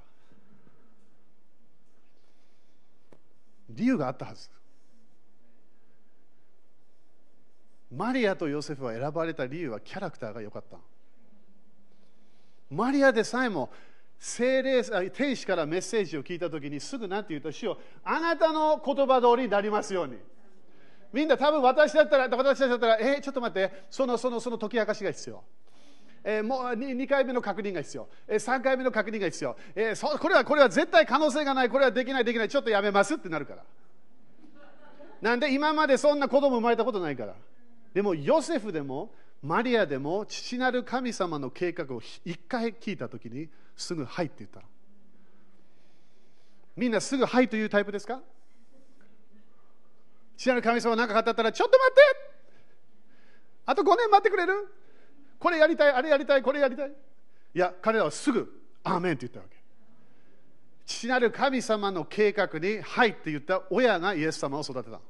[3.69, 4.49] 理由があったはず。
[7.95, 10.79] マリアとヨセフは選ばれた理由はキャラクターが良かった。
[12.71, 13.71] マリアでさえも
[14.25, 20.17] 精霊天使からメッセージを聞いたときにすぐ何て言うと、主よあなたの言葉通りになりますように。
[21.13, 25.43] みんな多分私だったら、私だったら、えー、ちょっと待って、そのそのその解き明かしが必要。
[26.23, 31.69] えー、もう 2, 2回目の確認が必要、えー、3回目の確認が必要、えー、そこれはこれは絶対可能性がない。
[31.69, 32.49] これはできないできない。
[32.49, 33.65] ちょっとやめますってなるから。
[35.21, 37.35] なんで今までそんな子供生まれたことないから。
[37.93, 39.11] でもヨセフでも
[39.43, 44.61] マリアでも父なる神様の計画を一回聞いたときにすぐ「はい」って言った
[46.77, 48.21] みんなすぐ「はい」というタイプですか？
[50.37, 52.01] 父なる神様何か語ったらちょっと待って！
[53.67, 54.69] あと5年待ってくれる？
[55.39, 56.89] これやりたいあれやりたいこれやりたい。
[56.91, 59.57] いや彼らはすぐ「アーメン」って言ったわけ。
[60.87, 65.01] 父なる神様の計画に「はい」って言った親がイエス様を育てた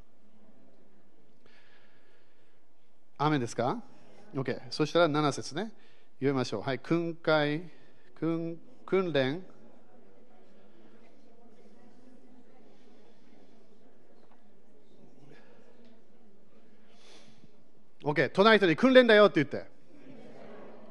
[3.19, 3.81] アーメンですか
[4.35, 4.61] ？OK。
[4.71, 5.73] そしたら7節ね。
[6.19, 6.63] 読みましょう。
[6.63, 6.79] はい。
[6.79, 7.71] 訓戒、
[8.23, 8.57] 訓
[8.87, 9.43] 訓練
[18.05, 18.31] ？OK。
[18.31, 19.69] 隣の人に訓練だよって言って。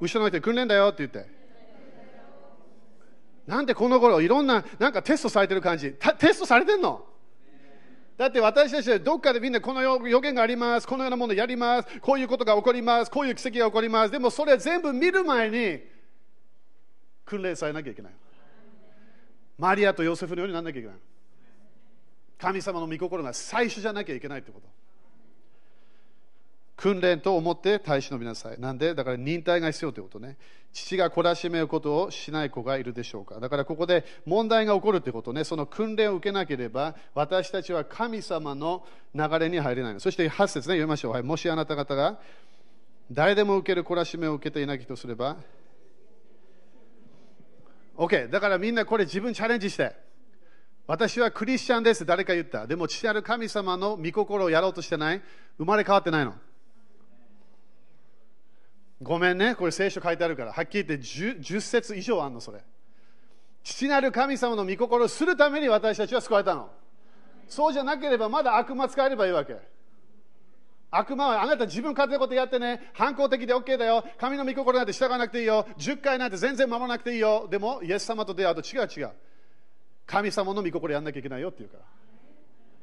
[0.01, 1.31] 後ろの人に訓練だよって言って。
[3.47, 5.93] なんでこの頃いろんななんかテストされてる感じ。
[6.19, 7.05] テストされてんの？
[8.17, 14.11] だって私たちはどっかでみんなこの予言があります、このようなものやります、こういうことが起こります、こういう奇跡が起こります。
[14.11, 15.79] でもそれ全部見る前に
[17.31, 18.11] 訓練されなきゃいけない。
[19.57, 20.97] マリアとヨセフのようにならなきゃいけない。
[22.37, 24.67] 神様の御心が最初じゃなきゃいけないってこと。
[26.75, 28.59] 訓練と思って耐え忍びなさい。
[28.59, 28.93] なんで？
[28.93, 30.35] だから忍耐が必要ということね。
[30.73, 33.39] 父が懲らしめることをしない子がいるでしょうか。
[33.39, 35.45] だからここで問題が起こるということね。
[35.45, 41.11] その訓練を受けなければ、私たちは神様の流れに入れないそして8節ね、読みましょう。
[41.13, 42.19] はい、もしあなた方が
[43.11, 45.37] 誰でも受ける懲らしめを受けていないとすれば、
[48.01, 48.29] OK。
[48.31, 49.95] だからみんなこれ自分チャレンジして。
[50.87, 52.03] 私はクリスチャンです。
[52.03, 52.65] 誰か言った。
[52.65, 55.21] でも父ある神様の御心をやろうとしてない。
[55.59, 56.33] 生まれ変わってないの。
[59.03, 62.63] ごめんね、これ聖書書いてあるから、はっきり言って 10, 10節以上あるの、それ。
[63.63, 66.69] 父なる神様の御心をするために私たちは救われたの。
[67.47, 69.57] そうじゃなければまだ悪魔使えればいいわけ。
[70.91, 79.11] 悪魔はあなた自分勝手なことやってね、反抗的で OK だよ、神の御心なんて従わなくていいよ、10回なんて全然守らなくていいよ、でも、イエス様と出会うと違う違う。
[80.05, 81.83] 神様の御心やんなきゃいけないよって言うから。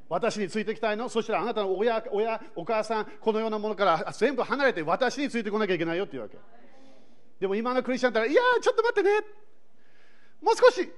[0.09, 1.11] 私についてきたいの？
[1.11, 6.39] そしたらあなたの親、親、お母さん、このようなものから全部離れて私についてこなきゃいけないよっていうわけ。
[7.41, 9.11] でも今のクリスチャンったら、いやちょっと待ってね。
[10.41, 10.91] もう少し、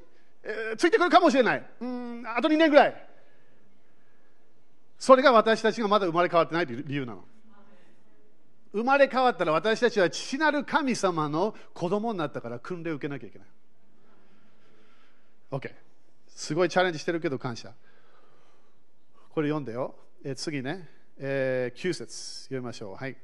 [0.44, 1.66] えー、ついてくるかもしれない。
[1.80, 3.09] うん、あと2年ぐらい。
[5.00, 7.24] それが私たちがまだ生まれ変わってない理由なの。
[8.72, 13.48] 生まれ変わったら私たちは父なる神様の子供になったから訓練を受けなきゃいけない。
[15.52, 15.72] OK。
[16.28, 17.72] すごいチャレンジしてるけど感謝。
[19.30, 19.94] これ読んでよ。
[20.22, 20.86] え次ね、
[21.18, 22.94] えー、9節読みましょう。
[22.94, 23.16] はい。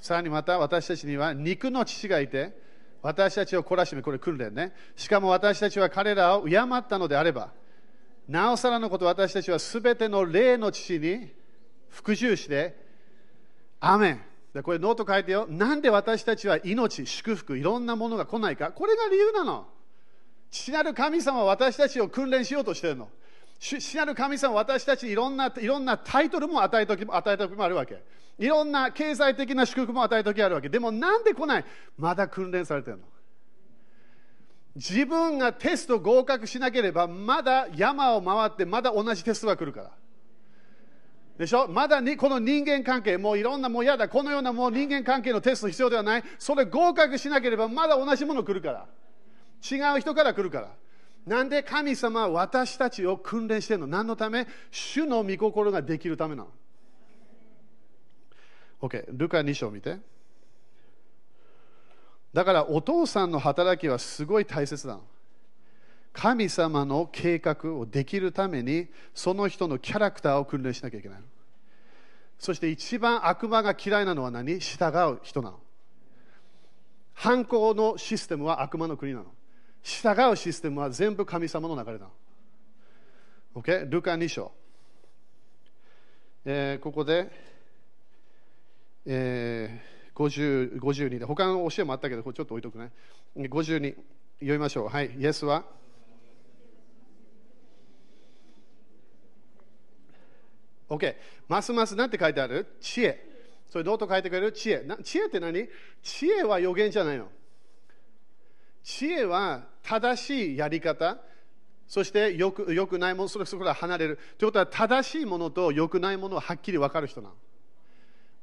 [0.00, 2.56] さらにまた私たちには肉の父がいて、
[3.02, 4.72] 私たちを懲らしめ、これ訓練ね。
[4.94, 7.50] しかも私たちは彼らを敬ったのであれば、
[8.28, 11.28] なおさらのこと私たちはすべての霊の父に
[11.90, 12.76] 服従して、
[13.80, 14.22] アメン。
[14.62, 15.46] これノート書いてよ。
[15.48, 18.70] なんで私たちは命、祝福、いろんなものが来ないか。
[18.70, 19.66] これが理由なの。
[20.50, 23.08] 父なる神様は私たちを訓練しようとしてるの。
[23.58, 28.02] 主なる神様は私たちにいろんないろんなタイトルも与えた時も与えた時もあるわけ。
[28.38, 30.68] いろんな経済的な祝福も与えた時あるわけ。
[30.68, 31.64] でもなんで来ない？
[31.96, 33.04] まだ訓練されてるの。
[34.74, 39.90] 自分がテスト合格しなければまだ山を回ってまだ同じテストが来るから。
[41.38, 41.66] でしょ？
[41.66, 46.24] まだにこの人間関係、もういろんな、もう嫌だ、このようなもう人間関係のテスト必要ではない。
[46.38, 48.86] それ合格しなければまだ同じもの来るから。
[49.70, 50.68] 違う人から来るから。
[51.26, 51.62] なんで？
[51.62, 54.46] 神様は私たちを訓練してるの何のため？
[54.70, 56.50] 主の御心ができるためなの。
[58.82, 59.98] OK、ルカ2章見て。
[62.32, 65.02] だからお父さんの働きはすごい大切なの。
[66.12, 71.18] 神様の計画をできるためにその人のキャラクターを訓練しなきゃいけない。
[72.38, 74.58] そして一番悪魔が嫌いなのは何？
[74.58, 75.60] 従う人なの。
[77.14, 79.26] 犯行のシステムは悪魔の国なの。
[79.82, 82.08] 従うシステムは全部神様の流れだ。
[83.54, 83.88] OK?
[83.88, 84.52] ルカ2章。
[86.44, 87.30] えー、ここで、
[89.06, 89.91] えー、
[90.28, 92.92] 50 52で、他の教えもあったけど、これちょっと置いとくね。
[93.36, 93.94] 52、
[94.40, 94.88] 読みましょう。
[94.88, 95.64] はい、イエスは
[100.88, 101.14] ？OK、
[101.48, 102.66] ますますなんて書いてある？
[102.80, 103.30] 知恵。
[103.70, 104.52] それどうと書いてくれる？
[104.52, 104.84] 知恵。
[105.02, 105.68] 知恵って何？
[106.02, 107.28] 知恵は予言じゃないの。
[108.84, 111.18] 知恵は正しいやり方、
[111.88, 114.18] そしてよくよくないもの、それそこから離れる。
[114.38, 117.34] ということは、正しいものと良くないものははっきり分かる人なの。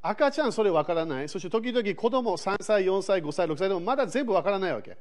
[0.01, 1.29] 赤ちゃんそれわからない？
[1.29, 4.97] そして時々子供3歳、4歳、5歳、6歳でもまだ全部わからないわけ。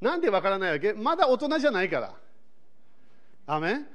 [0.00, 0.92] なんでわからないわけ？
[0.92, 2.14] まだ大人じゃないから。
[3.46, 3.86] アメン？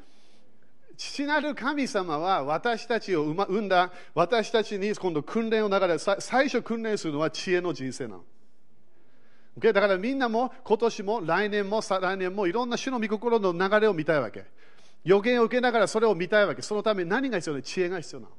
[0.98, 8.24] 父なる神様は私たちを生んだ私たちに今度訓練を流れ最初訓練するのは知恵の人生なの。
[9.60, 14.46] だからみんなも今年も来年も再来年もいろんな主の御心の流れを見たいわけ。
[15.04, 16.62] 予言を受けながらそれを見たいわけ。
[16.62, 17.62] そのため何が必要なの？
[17.62, 18.34] 知恵が必要なの。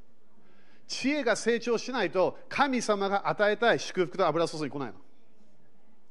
[0.86, 4.94] 知恵が成長しないと神様が与えたい祝福と油注ぎ来ないの。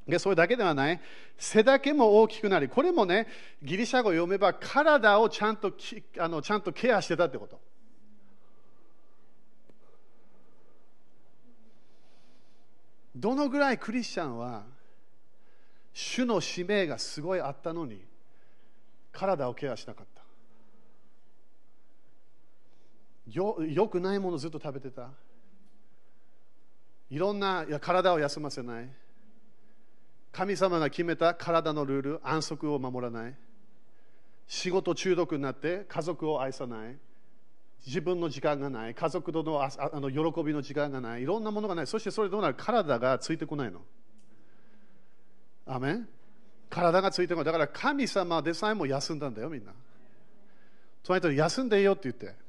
[0.07, 1.01] でそれだけではない。
[1.37, 3.27] 背だけも大きくなりこれもね
[3.63, 5.73] ギリシャ語読めば体をちゃんと
[6.19, 7.59] あのちゃんとケアしてたってこと。
[13.15, 14.63] どのぐらいクリスチャンは
[15.93, 18.01] 主の使命がすごいあったのに
[19.13, 20.14] 体をケアしなかった？
[23.31, 25.09] よよくないものずっと食べてた。
[27.09, 28.89] いろんないや体を休ませない。
[30.31, 33.35] 神様が決めた体のルール安息を守らない。
[34.47, 36.97] 仕事中毒になって家族を愛さない。
[37.85, 38.95] 自分の時間がない。
[38.95, 41.23] 家族とのあの喜びの時間がない。
[41.23, 41.87] いろんなものがない。
[41.87, 42.55] そしてそれどうなる？
[42.55, 43.81] 体がついてこないの。
[45.67, 46.07] アメン？
[46.69, 47.45] 体がついてこない。
[47.45, 49.71] だから神様でさえも休んだんだよみんな。
[51.03, 52.44] 隣人に休んでいいよって言って。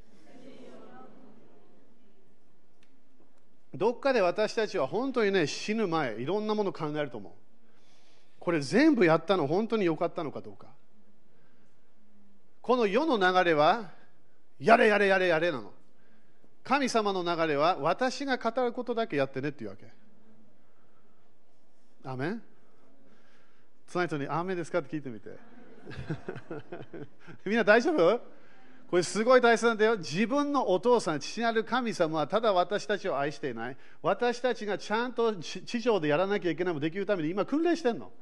[3.76, 7.32] どっかで私たちは本当にね死ぬ前いろんなもの考えると思う。
[8.38, 10.68] これ全部やったの本当に良かったのかどうか。
[12.62, 13.90] この世の流れは
[14.58, 15.72] やれやれやれやれなの。
[16.64, 19.86] 神様の流れは私が語ることだけやってねっていうわけ。
[22.04, 22.42] アメン？
[23.88, 25.30] その人に「アーメンですか?」って聞いてみて。
[27.46, 28.20] みんな大丈夫？
[28.90, 29.96] これすごい大切なんだよ。
[29.96, 33.77] 自分のお父さん、父なる神様はただ私たちを愛していない。
[34.01, 38.12] 私たちがちゃんと地上でやらなきゃいけないもできるために今訓練してんの。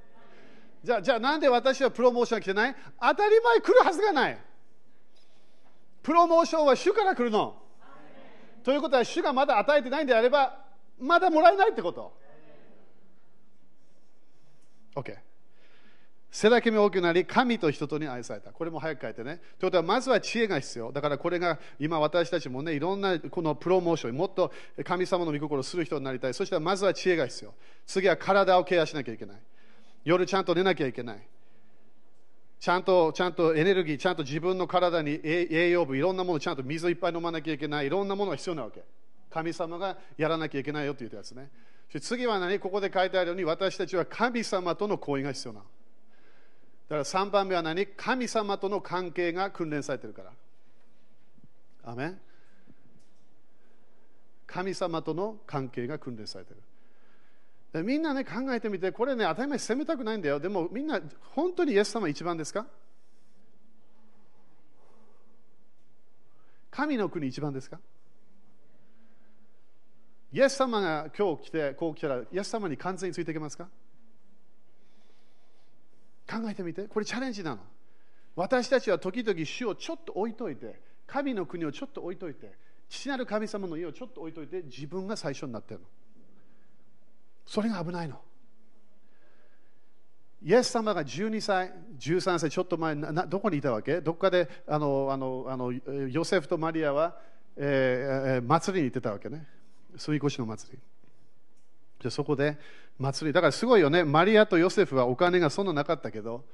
[0.82, 2.76] じゃあ、じゃあなんで私はプロモーション来てない？
[3.00, 4.38] 当たり前来るはずがない。
[6.02, 7.56] プロモーションは主から来るの。
[8.62, 10.64] ということは主がまだ与えてないんであれば、
[10.98, 12.16] まだもらえないってこと。
[14.96, 15.14] OK。
[16.34, 18.50] 背だけも大きくなり、神と人とに愛された。
[18.50, 19.40] これも早く書いてね。
[19.60, 20.90] ということは、まずは知恵が必要。
[20.90, 24.50] だからこれが今私たちもね、いろんなこのプロモーション、もっと
[24.82, 26.34] 神様の御心をする人になりたい。
[26.34, 27.54] そしてまずは知恵が必要。
[27.86, 29.36] 次は体をケアしなきゃいけない。
[30.04, 31.18] 夜ちゃんと寝なきゃいけない。
[32.58, 37.86] ちゃんと、ちゃんとエネルギー、ちゃんと自分の体に栄養分、いろんなもの、ちゃんと水いっぱい飲まなきゃいけない。
[37.86, 38.82] いろんなものが必要なわけ。
[39.30, 41.48] 神様がやらなきゃいけないよって言ったやつね。
[42.00, 42.58] 次は何？
[42.58, 45.66] ここで書いてあるように、私たちは神様との交易が必要なの。
[46.88, 47.86] だから3番目は何？
[47.86, 50.32] 神様との関係が訓練されてるから。
[51.86, 52.14] アメ
[54.46, 56.54] 神様との関係が訓練されて
[57.72, 57.82] る。
[57.82, 60.38] みんなね、考えてみて、これね、当たり前責めたくないんだよ。
[60.38, 61.00] でもみんな、
[61.34, 62.66] 本当にイエス様一番ですか？
[66.70, 67.80] 神の国一番ですか？
[70.32, 73.68] イエス様が今日来て、こう来たら、イエス様に完全についていけますか？
[76.28, 76.84] 考えてみて。
[76.84, 77.62] これチャレンジなの。
[78.36, 82.52] 私たちは時々主をちょっと置いといて神の国をちょっと置いといて
[82.88, 85.86] 父なる神様の家をちょっと置いといて自分が最初になってるの。
[87.46, 88.20] それが危ないの。
[90.42, 94.02] イエス様が12歳、13歳、ちょっと前な、どこにいたわけ？
[94.02, 97.16] どっかであのあのあのヨセフとマリアは、
[97.56, 99.46] えー、祭りに行ってたわけね。
[99.96, 100.78] 住越しの祭り。
[102.02, 102.58] でそこで
[102.98, 103.32] 祭り。
[103.32, 104.04] だからすごいよね。
[104.04, 106.44] マリアとヨセフはお金がそんななかったけど、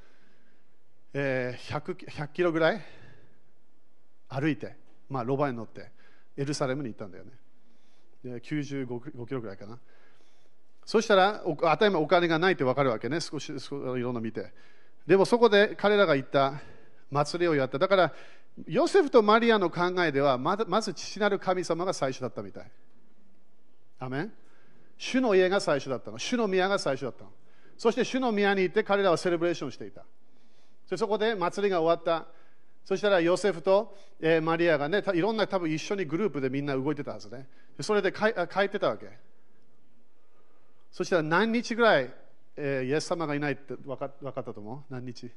[1.12, 2.81] えー、100, 100キロぐらい？
[4.29, 4.76] 歩いて、
[5.09, 5.90] まあ、ロバに乗って
[6.37, 7.31] エルサレムに行ったんだよね。
[8.22, 9.79] で95キロぐらいかな。
[10.85, 13.20] そしたら当たり前お金がないって分かるわけね。
[13.20, 14.53] 少しいろんな見て。
[15.07, 16.61] でもそこで彼らが言った
[17.11, 17.79] 祭りをやった。
[17.79, 18.12] だから
[18.66, 22.70] ヨセフとマリアの考えではままず父なる神様が最初だったみたい。
[23.98, 24.33] アメン？
[25.00, 26.18] 主の家が最初だったの。
[26.18, 27.30] 主の宮が最初だったの。
[27.78, 30.04] そして主の宮に行って彼らはセレブレーションしていた。
[30.86, 32.28] そそこで祭りが終わった。
[32.84, 37.48] そしたらヨセフと、えー、マリアがね、いろんな多分一緒にグループでみんな動いてたはずね。
[37.80, 39.09] それで書いてたわけ。
[40.92, 42.12] そしたら何日ぐらい、
[42.59, 44.92] えー、イエス様がいないって分か分かったと思う？
[44.92, 45.30] 何日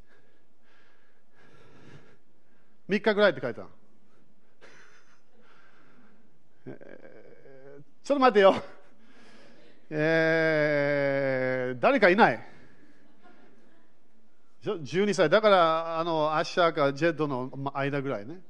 [2.89, 3.70] ?3 日ぐらいって書いたの。
[6.66, 8.61] えー、ちょっと待ってよ。
[9.96, 12.44] えー、誰かいない
[14.66, 18.41] ？12歳だからあのアッシャーかジェッドの間ぐらいね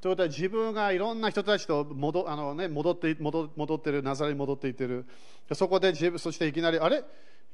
[0.00, 5.04] ということは自分がいろんな人たちと戻あの、ね、戻って戻戻ってる、ナザレに戻っていってる。
[5.52, 7.04] そこで自分、そしていきなり、あれ？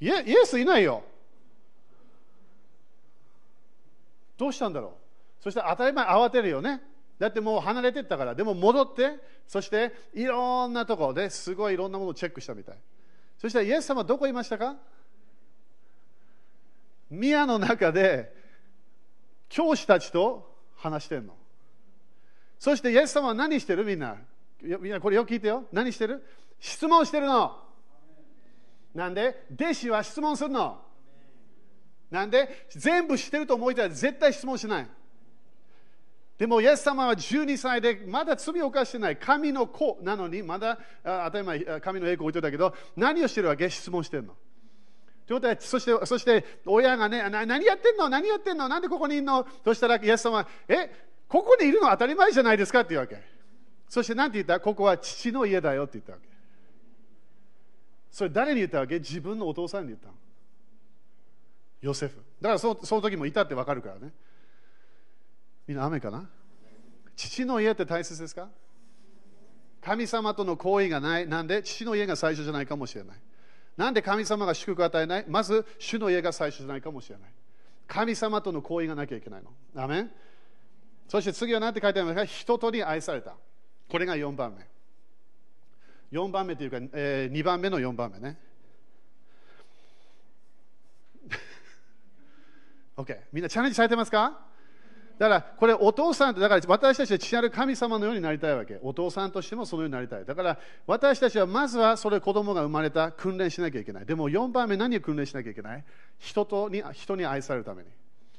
[0.00, 1.02] イエイエスいないよ。
[4.36, 4.88] どうしたんだろ
[5.40, 5.42] う？
[5.42, 6.82] そして当たり前慌てるよね。
[7.22, 8.34] だってもう離れてったから。
[8.34, 9.12] でも戻って、
[9.46, 12.74] そしていろんなところですごいいろんなものをチェックしたみたい。
[13.38, 14.74] そしてイエス様どこいましたか？
[17.10, 18.34] 宮の中で
[19.48, 21.34] 教師たちと話してんの。
[22.58, 23.84] そしてイエス様は何してる？
[23.84, 24.16] みんな。
[24.60, 25.66] みんなこれよく聞いてよ。
[25.70, 26.26] 何してる？
[26.58, 27.56] 質問してるの。
[28.96, 29.46] なんで？
[29.54, 30.80] 弟子は質問するの。
[32.10, 32.66] なんで？
[32.70, 34.88] 全部知ってると思いたら絶対質問しない。
[36.38, 39.16] でも、イエス様は12歳でまだ罪を犯してない。
[39.16, 43.70] 神の子なのに、まだ当たり前、神の栄光を置いてたけど、何をしてるわけ？
[43.70, 44.34] 質問してるの。
[45.26, 48.08] ということで、そして、そして親がね、何やってんの？
[48.08, 48.68] 何やってんの？
[48.68, 49.46] なんでここにいるの？
[49.64, 50.90] そしたら、イエス様は、え、
[51.28, 51.90] ここにいるの？
[51.90, 52.80] 当たり前じゃないですか？
[52.80, 53.22] って言うわけ。
[53.88, 54.58] そして何て言った？
[54.58, 56.28] ここは父の家だよって言ったわけ。
[58.10, 58.98] それ誰に言ったわけ？
[58.98, 60.14] 自分のお父さんに言ったの。
[61.82, 62.16] ヨセフ。
[62.40, 64.12] だからそその時もいたってわかるからね。
[65.66, 66.28] みんな雨かな？
[67.16, 68.48] 父の家って大切ですか？
[69.80, 71.26] 神様との行為がない。
[71.26, 71.62] なんで？
[71.62, 73.16] 父の家が最初じゃないかもしれない。
[73.76, 75.24] なんで神様が祝福を与えない？
[75.28, 77.30] まず主の家が最初じゃないかもしれない。
[77.88, 79.50] 神様との行為がなきゃいけないの。
[79.82, 80.10] アメン？
[81.08, 82.24] そして次は何て書いてありますか？
[82.24, 83.34] 人とに愛された。
[83.88, 84.66] これが4番目。
[86.18, 88.38] 4番目というか、えー、2番目の4番目ね。
[92.96, 93.18] OK。
[93.32, 94.51] みんなチャレンジされてますか？
[95.22, 98.80] だから、これお父さんと、だから私たちは父なる神様のようになりたいわけ。
[98.82, 100.24] お父さんとしてもそのようになりたい。
[100.24, 104.04] だから、私たちはまずはそれ子供が生まれた訓練しなきゃいけない。
[104.04, 105.84] でも4番目何を訓練しなきゃいけない？
[106.18, 107.88] 人とに人に愛されるために。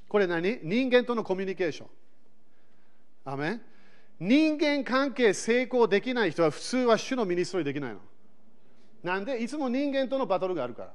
[0.09, 0.59] これ何？
[0.61, 1.87] 人間とのコミュニケーション。
[3.31, 3.61] アメ
[4.19, 7.99] 人間関係成功できない人は普通は主のミニストリーできないの。
[9.03, 9.41] なんで？
[9.41, 10.89] いつも人間とのバトルがあるから。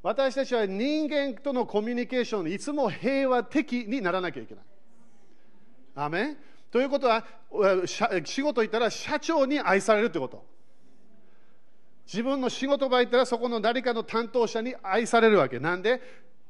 [0.00, 4.64] 私たちは人間とのコミュニケーションいつも平和的にならなきゃいけない。
[5.94, 6.36] アメン
[6.70, 7.24] ということは、
[8.24, 10.44] 仕事行ったら社長に愛されるってこと。
[12.06, 15.58] 自分の仕事場行ったらそこの誰かの担当者に愛されるわけ。
[15.58, 16.00] なんで？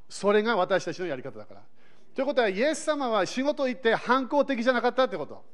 [0.09, 1.61] それが私たちのやり方だから。
[2.15, 5.45] ということは、イエス様は仕事行って反抗的じゃなかったってこと。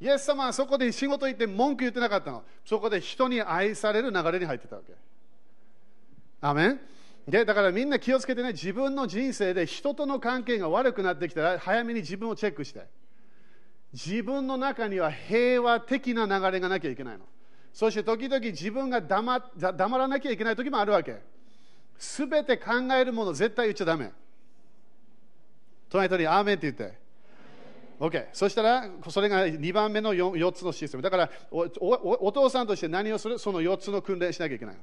[0.00, 2.42] イエス様はそこで仕事行って文句言ってなかったの。
[2.64, 4.92] そこで人に愛される流れに入ってたわけ。
[6.40, 6.80] アメン
[7.26, 12.86] でだからみんな気をつけてね、自分の人生で人との関係が悪くなってきたら、早めに自分をチェックして、
[13.92, 17.24] 自分の中には平和的な流れがなきゃいけないの。
[17.72, 21.16] そして時々自分が黙黙らなきゃいけない時もあるわけ。
[21.96, 24.12] すべて考えるもの絶対言っちゃだめ。
[25.88, 26.98] 隣人にアーメンって言って。
[28.00, 28.26] OK。
[28.32, 31.02] そしたら、それが2番目の 4, 4つのシステム。
[31.02, 33.38] だからおお、お父さんとして何をする？
[33.38, 34.80] その4つの訓練しなきゃいけないの。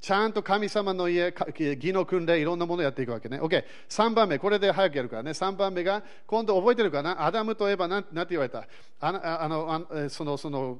[0.00, 3.38] ちゃんと神様の家、義の訓練、いろんなものをやっていくわけね。
[3.38, 3.62] OK。
[3.90, 5.32] 3番目、これで早くやるからね。
[5.32, 7.22] 3番目が、今度覚えてるかな？
[7.22, 8.66] アダムといえば何て言われた？
[8.98, 10.78] あのあのそのその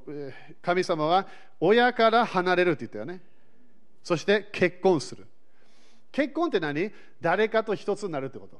[0.63, 1.27] 神様は
[1.61, 3.21] 親から離れるって言ったよね。
[4.03, 5.27] そして結婚する。
[6.13, 6.91] 結婚って何？
[7.21, 8.59] 誰かと一つになるってこと。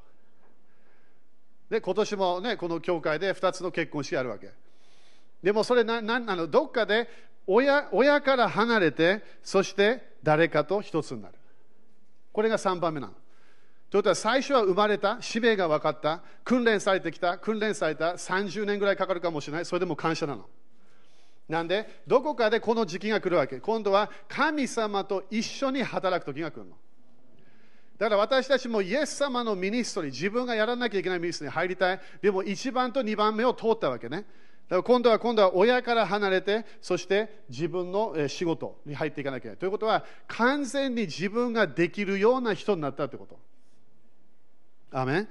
[1.71, 4.51] で、今年もね、この教会で2つの結婚式あるわけ。
[5.43, 7.09] でもそれな、なあのどっかで
[7.47, 11.35] 親親から離れて、そして誰かと一つになる。
[12.33, 13.15] これが3番目なの。
[13.91, 20.47] ということは最初は生まれた、使命が分かった、訓練されてきた、訓練された、30年ぐらいかかるかもしれない、それでも感謝なの。
[21.49, 23.59] なんで、どこかでこの時期が来るわけ。
[23.59, 26.77] 今度は神様と一緒に働く時が来るの。
[27.99, 32.01] だから私たちもイエス様のミニストリー、自分がやらなきゃいけないミニストリーに入りたい。
[32.23, 34.25] でも1番と2番目を通ったわけね。
[34.77, 39.57] ら今度は今度は親から離れて、そして自分の仕事に入っていかなきゃいけない。
[39.59, 43.39] ということは、完全に自分ができるような人になったということ。
[44.93, 45.29] アメン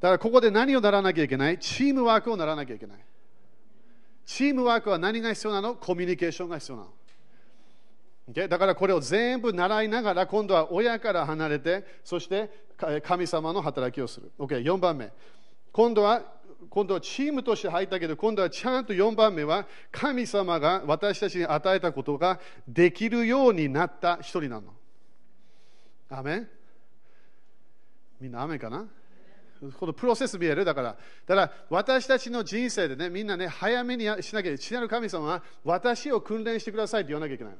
[0.00, 1.58] だからここで何をならなきゃいけない？
[1.58, 2.98] チームワークをならなきゃいけない。
[4.24, 5.74] チームワークは何が必要なの？
[5.74, 6.88] コミュニケーションが必要なの。
[8.32, 8.48] Okay?
[8.48, 12.48] だからこれを全部習いながら今度は親から離れてそして
[13.02, 14.30] 神様の働きをする。
[14.38, 15.12] Okay、4番目。
[15.72, 16.22] 今度は
[16.68, 22.38] 今度はチームとして入ったけど、今度はちゃんと4番目は、神様が私たちに与えたことが
[22.68, 24.74] できるようになった一人なの。
[26.10, 26.46] アメ
[28.20, 28.86] みんな雨かな？
[29.78, 30.96] このプロセス見えるだから、
[31.26, 34.56] だから私たちの人生でね、みんなね、早めにしなきゃ。
[34.56, 37.54] 父なる神様は私を訓練してくださいって言わなきゃいけない。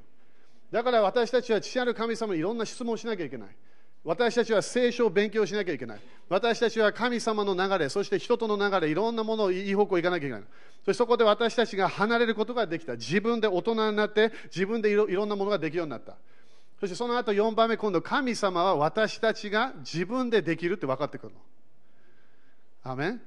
[0.71, 3.49] だから私たちは父なる神様にいろんな質問をしなきゃいけない。
[4.03, 6.01] 私たちは聖書を勉強しなきゃいけない。
[6.29, 10.43] 私たちは神様の流れ、そして人との流れ、いろんなものをいい方向に行かなきゃいけない。
[10.85, 12.95] そしてそこで私たちが離れることができた。
[12.95, 16.17] 自分で大人になって、自分でいろいろんなものができるようになった。
[16.79, 21.41] そしてその後4番目、今度神様は私たちが自分でできるって分かってくるの。
[22.83, 23.21] アメン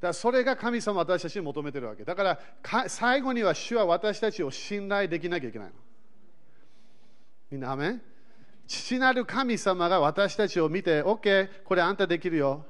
[0.00, 2.04] だそれが神様私たちに求めてるわけ。
[2.04, 5.74] だから最後には主は私たちを信頼できなきゃいけないの。
[7.50, 8.02] みんな、アメン
[8.68, 12.64] 父なる神様が私たちを見て、OK、これあんたできるよ。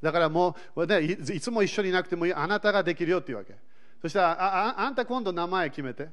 [0.00, 3.54] だからもう、ね、いつも一緒にいなくてもいい、あなたができるよっていうわけ。
[4.00, 6.08] そしたらああ、んた今度名前決めて、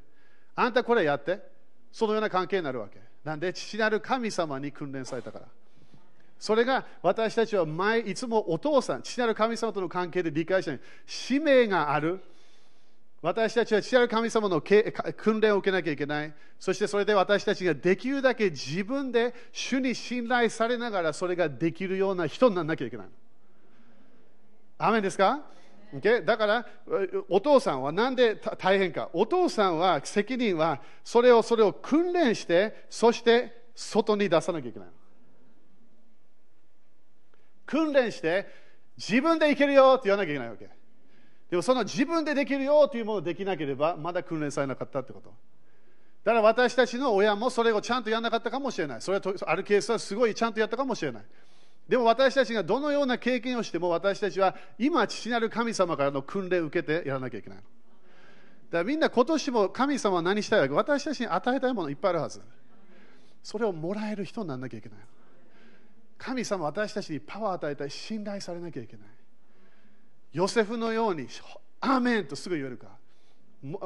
[0.56, 1.40] あんたこれやって、
[1.92, 3.00] そのような関係になるわけ。
[3.24, 5.46] なんで、父なる神様に訓練されたから。
[6.40, 10.80] それが私たちは前いつもお父さん、父なる神様との関係で理解したい。
[11.06, 12.22] 使命がある。
[13.26, 16.34] 私たちは父なる神様の訓練を受けなきゃいけない。
[16.60, 23.08] そしてそれで私たちができるだけ自分で主に信頼されながらそれができるような人にならなきゃいけない。
[24.78, 25.42] アメンですか、
[25.92, 26.24] okay?
[26.24, 26.68] だから
[27.28, 29.10] お父さんはなんで大変か。
[29.12, 34.88] お父さんは責任はそれをそれを訓練してそして外に出さなきゃいけない。
[37.66, 38.46] 訓練して
[38.96, 40.75] 自分でいけるよって言わなきゃいけないわけ。
[41.56, 45.34] でもその自分でできるよというものをできなければまだ訓練されなかったってこと。
[46.26, 49.02] だから私たちの親もそれをちゃんとやらなかったかもしれない。
[49.02, 51.24] それはあるケースはすごいちゃんとやったかもしれない。
[51.88, 57.60] でも私たちがどのような経験をしても私たちは今父なる神様からの訓練を受けてやらなきゃいけない。
[57.60, 57.68] だか
[58.80, 60.74] らみんな今年も神様は何したいわけ？
[60.74, 62.42] 私たちに与えたいものいっぱいあるはず。
[63.42, 64.98] それをもらえる人にならなきゃいけない。
[66.18, 69.06] 神様私たちにパワーを与えたい信頼されなきゃいけない。
[70.36, 71.30] ヨセフのように、
[71.80, 72.90] アーメンとすぐ言えるか、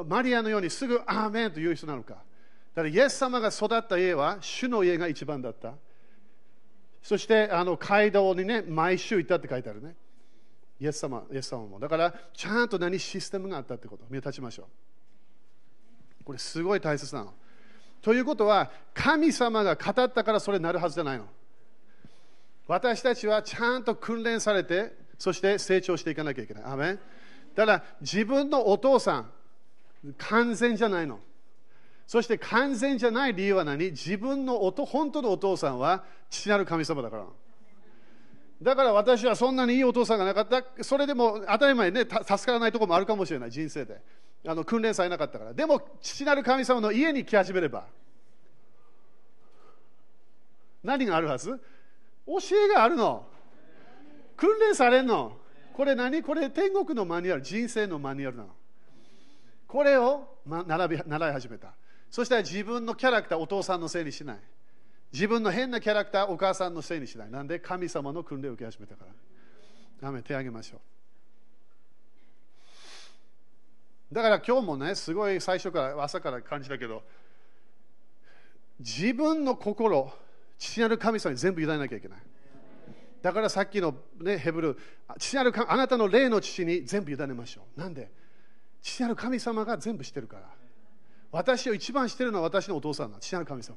[0.04, 2.14] マリアのようにすぐアーメンと言う人なのか？
[2.74, 5.74] だからイエス様が育った家は主の家が一番だった。
[7.02, 9.94] そしてあの街道にね、毎週行ったって書いてあるね。
[10.80, 11.78] イエス様イエス様も。
[11.78, 14.04] だからちゃんと何システムがあったってこと。
[14.10, 14.64] 見立ちましょ
[16.22, 16.24] う。
[16.24, 17.32] これすごい大切なの。
[18.02, 21.26] ということは、神様が語ったからそれになるはずじゃないの。
[22.66, 26.64] 私たちはちゃんと訓練されて、そして成長していかなきゃいけない。
[26.64, 26.98] アメ
[27.54, 29.30] だから自分のお父さん、
[30.16, 31.20] 完全じゃないの。
[32.06, 33.90] そして完全じゃない理由は何？
[33.90, 37.26] 自分のおと本当のお父さんは父なる神様だから。
[38.62, 40.82] だから私はそんなにいいお父さんがなかった。
[40.82, 42.10] それでも当たり前ね、助
[42.46, 44.00] からないところもあるかもしれない、人生で。
[44.46, 45.52] あの訓練されなかったから。
[45.52, 47.84] でも、父なる神様の家に来始めれば、
[50.82, 51.60] 何があるはず？
[52.26, 53.26] 教えがあるの。
[54.40, 55.36] 訓練されるの？
[55.74, 56.22] これ何？
[56.22, 58.48] これ天国のマニュアル、人生のマニュアルなの。
[59.68, 61.74] これを、ま、並び習い始めた。
[62.10, 64.38] そしたら自分のキャラクター、お父さんのせいにしない。
[65.12, 67.30] 自分の変なキャラクター、お母さんのせいにしない。
[67.30, 69.04] なんで神様の訓練を受け始めたか
[70.00, 70.08] ら。
[70.08, 70.78] アメ手挙げましょ
[74.10, 74.14] う。
[74.14, 77.02] だから今日もね、すごい最初から朝から感じたけど、
[78.78, 80.10] 自分の心、
[80.58, 82.18] 父なる神様に全部委ねなきゃいけない。
[83.22, 84.78] だからさっきの、ね、ヘブル、
[85.18, 87.80] 父なるあなたの霊の父に全部委ねましょう。
[87.80, 88.10] なんで？
[88.82, 90.42] 父なる神様が全部知ってるから。
[91.32, 93.18] 私を一番知ってるのは私のお父さんだ。
[93.20, 93.76] 父なる神様。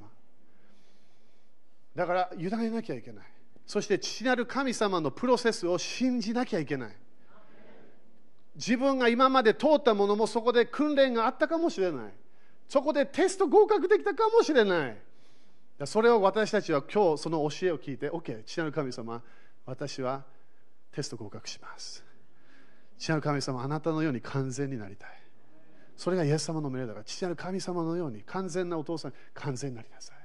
[1.95, 3.25] だから委ねなきゃいけない。
[3.67, 6.95] そして父なる神様のプロセスを信じなきゃいけない。
[8.55, 12.13] 自分が今まで通ったものもそこで訓練があったかもしれない。
[12.69, 14.97] そこでテスト合格できたかもしれない。
[15.85, 19.21] それを私たちは今日その教えを聞いて、OK、父なる神様、
[19.65, 20.23] 私は
[20.91, 22.03] テスト合格します。
[22.97, 25.09] 父なる神様、あなたのように完全になりたい。
[25.97, 30.17] それがイエス様の命令だから、父なる神様のように完全なお父さん、完全になりなさい。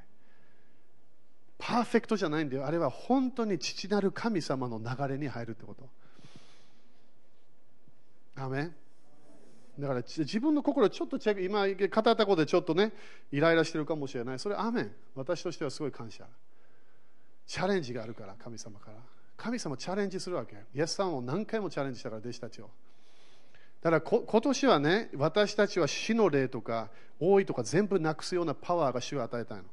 [1.59, 2.67] パーフェクトじゃないんだよ。
[2.67, 5.89] あれは本当に父なる神様の流れに入るってこと。
[8.37, 8.75] アメン
[9.79, 12.93] だから自分の心をちょっとチェック、今語ったことでちょっとね、
[13.31, 14.39] イライラしてるかもしれない。
[14.41, 14.93] それ、アメン。
[15.15, 16.25] 私としてはすごい感謝。
[17.47, 18.97] チャレンジがあるから、神様から。
[19.37, 20.57] 神様チャレンジするわけ。
[20.75, 22.71] イエスさんを何回もチャレンジしたから、弟子たちを。
[23.81, 29.65] だから今年はね、私たちは死の霊とか、多いとか全部なくすようなパワーが主を与えたいの。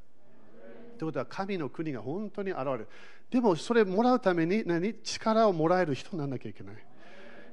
[1.00, 2.88] ということは、神の国が本当に現れる。
[3.32, 4.94] でも、それもらうために何？
[5.04, 6.76] 力をもらえる人にならなきゃいけない。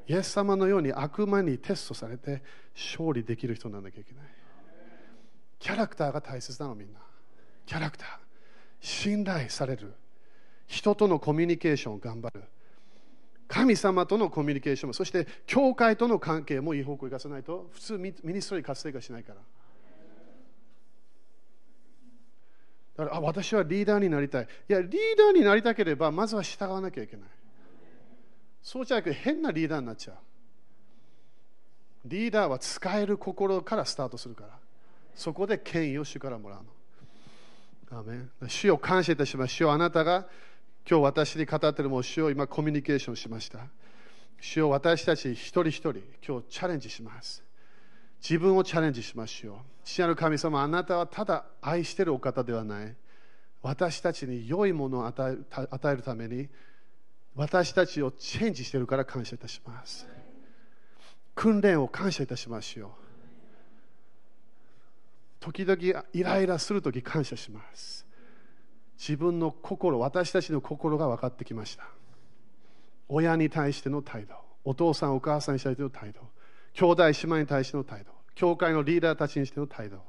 [0.06, 2.42] イエス様のように悪魔にテストされて
[2.74, 4.24] 勝利できる人にならなきゃいけない。
[5.58, 6.98] キャラクターが大切なのみんな。
[7.66, 8.08] キャラクター。
[8.80, 9.94] 信頼される。
[10.66, 12.42] 人とのコミュニケーションを頑張る。
[13.46, 19.40] 神様とのコミュニケーションも、そして教会との関係もいい方向に生かさないと、普通ミニストリー活性化しないから。
[22.96, 24.44] だからあ私はリーダーになりたい。
[24.44, 27.28] いや、リーダーになりたければ、まずは従わなきゃいけない。
[28.62, 30.16] そうじゃなくて変なリーダーになっちゃう。
[32.04, 34.58] リーダーは使える心からスタートするから。
[35.14, 36.64] そこで権威を主からもらう
[37.92, 37.98] の。
[37.98, 39.54] アメン主を感謝いたします。
[39.54, 40.26] 主をあなたが
[40.88, 43.60] 今日私に語っているもの主を今コミュニケーションしました。
[44.40, 45.94] 主を私たち一人一人
[46.26, 47.44] 今日チャレンジします。
[48.22, 49.56] 自分をチャレンジしましょう。
[49.84, 52.96] 父なる神様、あなたはただ愛してるお方ではない。
[53.62, 56.48] 私たちに良いものを与えるために、
[57.34, 60.06] 私たちをチェンジしているから感謝いたします。
[61.34, 62.90] 訓練を感謝いたしましょう。
[65.40, 68.06] 時々イライラするとき感謝します。
[68.98, 71.84] 自分の心、私たちの心が分かってきました。
[73.08, 76.20] 親に対しての態度、お父さん、お母さんに対しての態度、
[76.74, 80.00] 兄弟姉妹に対しての態度、教会のリーダーたちにしての態度、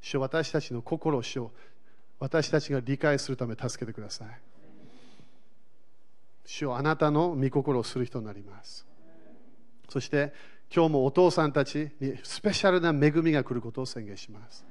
[0.00, 1.50] 主私たちの心を主を
[2.20, 4.28] 私たちが理解するため助けてください。
[6.46, 8.86] 主をあなたの御心をする人になります。
[9.88, 10.32] そして
[10.74, 14.64] 今日もお父さんたちにスペシャルな恵みが来ることを宣言します。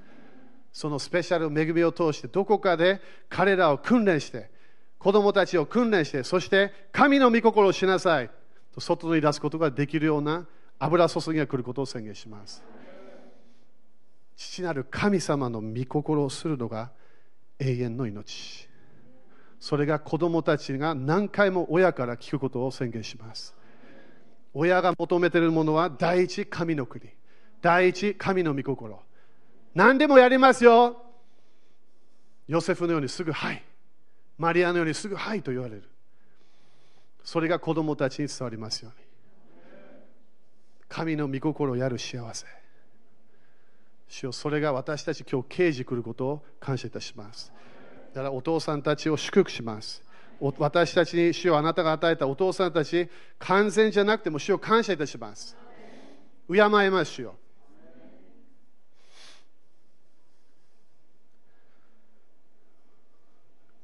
[0.76, 3.00] そのスペシャル恵みを通してどこかで
[3.30, 4.50] 彼らを訓練して
[5.00, 8.30] 子供たちを訓練してそして神の御心をしなさい
[8.74, 10.46] と外に出すことができるような
[10.78, 12.62] 油注ぎが来ることを宣言します
[14.36, 16.92] 父なる神様の御心をするのが
[17.58, 18.68] 永遠の命
[19.66, 23.56] それが子供たちが何回も親から聞くことを宣言します。
[24.54, 27.10] 親が求めているものは第一神の国。
[27.64, 29.02] 第一神の御心。
[29.74, 31.02] 何でもやりますよ。
[32.48, 33.64] ヨセフのようにすぐはい。
[34.38, 35.90] マリアのようにすぐはいと言われる。
[37.24, 39.08] それが子供たちに伝わりますように。
[40.88, 42.46] 神の御心をやる幸せ。
[44.10, 47.52] 主よそれが私たち今日刑事来ることを感謝いたします。
[48.16, 50.02] だからお父さんたちを祝福します。
[50.58, 53.10] 私たちに主をあなたが与えたお父さんたち
[53.40, 55.58] 完全じゃなくても主を感謝いたします。
[56.48, 57.36] 敬います主よ。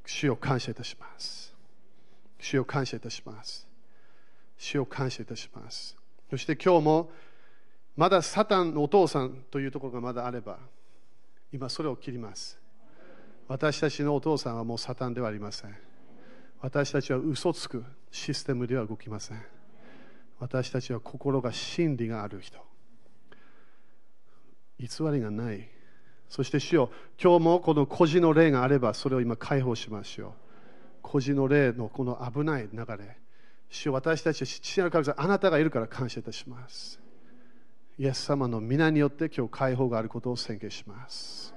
[0.06, 1.54] 主を感謝いたします。
[2.40, 3.68] 主を感謝いたします。
[4.58, 5.98] 主を感謝いたします。
[6.30, 7.12] そして今日も
[7.98, 10.58] まだサタンのお父さんというところがまだあれば
[11.52, 12.61] 今それを切ります。
[13.52, 15.76] 私たちのお父さんはもうサタンではありません。
[16.62, 19.44] 私たちは嘘つくシステムでは動きません。
[20.40, 22.60] 私たちは心が真理がある人。
[24.80, 25.68] 偽りがない。
[26.30, 26.92] そして主よ
[27.22, 30.32] 今日もこの孤児の霊があればそれを今解放しましょう。
[31.02, 33.18] 孤児の霊のこの危ない流れ。
[33.70, 37.02] 主よ私たちは父なる神様あなたがいるから感謝いたします。
[38.00, 41.54] イエス様の御名によって今日解放があることを宣言します。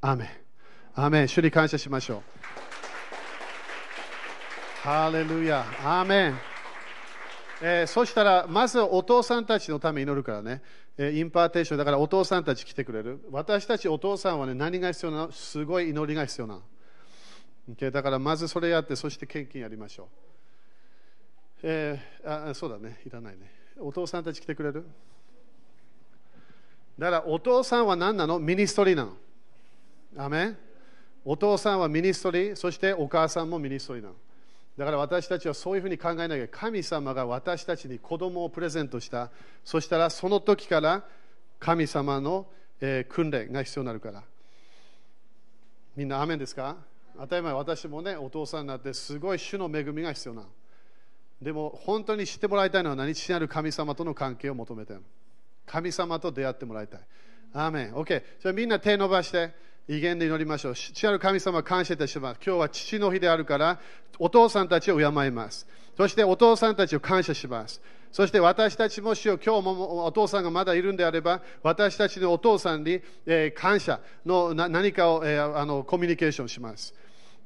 [0.00, 1.24] アーメン。
[1.24, 1.28] アーメン。
[1.28, 2.22] 主に感謝しましょう。
[4.82, 5.64] ハレルヤ。
[5.82, 6.38] アーメン。
[7.62, 10.60] えー、そしたら、まずお父さんたちのため祈るからね、
[10.98, 13.20] えー、 impartation、だからお父さんたち来てくれる。
[13.30, 16.62] 私たちお父さんはね、何が必要なのすごい祈りが必要なの。
[17.70, 17.90] Okay?
[17.90, 20.06] だからまずそれやって、そして献金やりましょう。
[21.62, 23.50] えー、あそうだね、いらないね。
[23.78, 24.84] お父さんたち来てくれる
[26.98, 29.16] だからお父さんは何なのミニストリーなの。
[30.18, 30.54] アーメン
[31.24, 34.14] お父さんはミニストリー、そしてお母さんもミニストリーなの。
[34.76, 39.30] だから私たちはそういうふうに考えなきゃ神様が私たちに子供をプレゼントした。
[39.64, 41.04] そしたらその時から
[41.60, 42.46] 神様の、
[42.80, 44.22] えー、訓練が必要になるから。
[45.94, 46.76] みんなアメンですか？
[47.18, 50.48] 当たり前私もねお父さんになってすごい主の恵みが必要なの。
[51.42, 53.14] でも本当に知ってもらいたいのは何？
[53.14, 55.02] 父なる神様との関係を求めてる
[55.66, 57.00] 神様と出会ってもらいたい。
[57.52, 57.92] アーメン。
[57.92, 58.22] OK。
[58.40, 59.52] じゃあみんな手伸ばして、
[59.88, 60.74] 威厳で祈りましょう。
[60.74, 62.40] 父なる神様感謝いたします。
[62.44, 63.80] 今日は父の日であるから、
[64.18, 65.66] お父さんたちを敬います。
[65.96, 67.82] そしてお父さんたちを感謝します。
[68.12, 76.94] そして私たちもしよ今日もお父さんがまだいるんであれば、私たちのお父さんに、えー、感謝の何かを、えー、あのコミュニケーションします。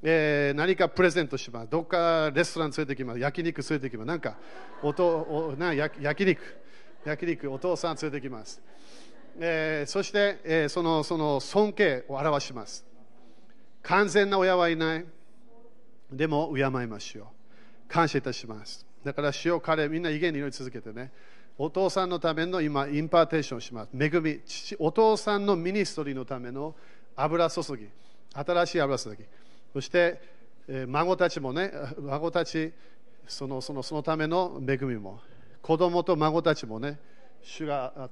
[0.02, 1.70] えー、何かプレゼントします。
[1.70, 3.18] どっかレストラン連れてきます。
[3.18, 4.06] 焼肉連れてきます。
[4.06, 4.36] なんか、
[4.82, 6.40] おとおな焼焼肉、
[7.02, 8.60] 焼肉、お父さん連れてきます。
[9.38, 12.86] えー、そして、えー、そのその尊敬を表します。
[13.82, 15.06] 完全な親はいない。
[16.10, 17.26] でも、敬いましょう。
[17.88, 18.86] 感謝いたします。
[19.04, 21.12] だから、主よ彼、みんな威厳に祈り続けてね。
[21.58, 23.90] お父さんのための今、 impartation します。
[23.92, 26.74] 恵み、父お父さんのミニストリーのための
[27.14, 27.88] 油注ぎ、
[28.32, 29.24] 新しい油注ぎ。
[29.72, 30.20] そして、
[30.68, 32.72] えー、孫たちもね、孫たち、
[33.28, 35.20] そのそのそのための恵みも、
[35.62, 36.98] 子供と孫たちもね、
[37.42, 38.10] 主が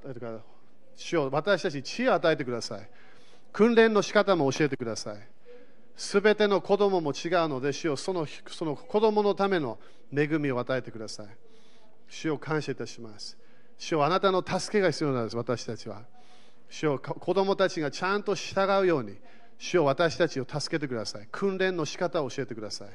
[0.97, 2.89] 主を私たちに知恵を与えてください。
[3.53, 5.17] 訓練の仕方も教えてください。
[5.97, 9.79] すべての子供も違うので、主よそのその子供のための
[10.13, 11.27] 恵みを与えてください。
[12.09, 13.37] 主を感謝いたします。
[13.79, 16.03] 主よあなたの助けが必要なんです、私たちは。
[16.69, 19.17] 主よ子供たちがちゃんと従うように、
[19.59, 21.29] 主よ私たちを助けてください。
[21.31, 22.89] 訓練の仕方を教えてください。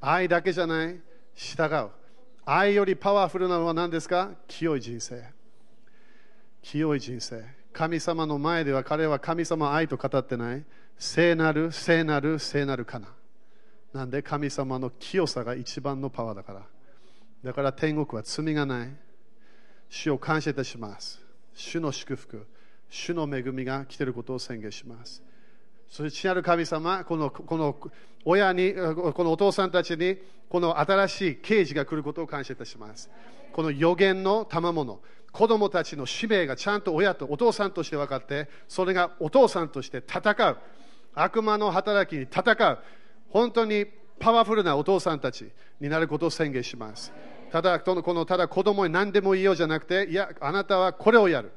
[0.00, 1.00] 愛だけじゃない、
[1.34, 1.88] 従う。
[2.44, 4.30] 愛よりパワフルなのは何ですか？
[4.48, 5.37] 清い人生。
[6.62, 7.44] 清い人生。
[7.72, 10.64] 神様の前では彼は神様愛と語ってない。
[10.98, 13.08] 聖なる、聖なる、聖なるかな。
[13.92, 14.22] なんで？
[14.22, 16.62] 神様の清さが一番のパワーだから。
[17.44, 18.88] だから天国は罪がない。
[19.88, 21.20] 主を感謝いたします。
[21.54, 22.46] 主の祝福、
[22.90, 25.22] 主の恵みが来ていることを宣言します。
[25.88, 27.74] そして、父なる神様、このこの
[28.24, 30.18] 親に、このお父さんたちに、
[30.50, 33.08] この新しい刑事が来ることを感謝いたします。
[33.52, 35.00] この予言の賜物、
[35.38, 40.56] 子供たちの使命がちゃんと親とお父さんとして分かって、それがお父さんとして戦う。
[41.14, 42.78] 悪魔の働きに戦う。
[43.30, 43.86] 本当に
[44.18, 45.48] パワフルなお父さんたち
[45.80, 47.12] になることを宣言します。
[47.52, 51.52] ただ、このただ子供に何でもいいよじゃなくて、いや、あなたはこれをやる。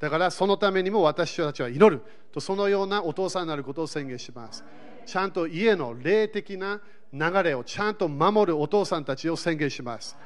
[0.00, 2.02] だからそのためにも私たちは祈る
[2.32, 4.64] とそのようなお父さんになることを宣言します。
[5.06, 6.80] ちゃんと家の霊的な
[7.12, 10.16] 流れをちゃんと守るお父さんたちを宣言します。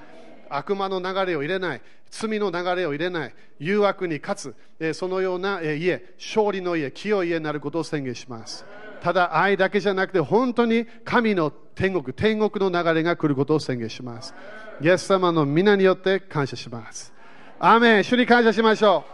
[0.51, 1.81] 悪魔の流れを入れない、
[2.11, 8.65] 罪の流れを入れない、誘惑に勝つ、そのような家、勝利の家、清い家になることを宣言します。
[9.03, 14.35] ただ愛だけじゃなくて、本当に神の天国、天国の流れが来ることを宣言します。
[14.81, 17.13] イエス様の皆によって感謝します。
[17.59, 19.13] アーメン主に感謝しましょう。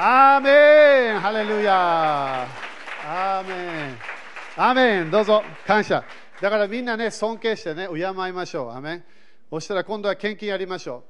[0.00, 2.46] アーメンハレルヤ
[3.04, 3.98] アーメン
[4.56, 6.04] アーメンどうぞ感謝。
[6.40, 8.70] だからみんなね、尊敬してね、敬いましょう。
[8.70, 9.04] アーメン
[9.50, 11.04] そしたら今度は献金やりましょ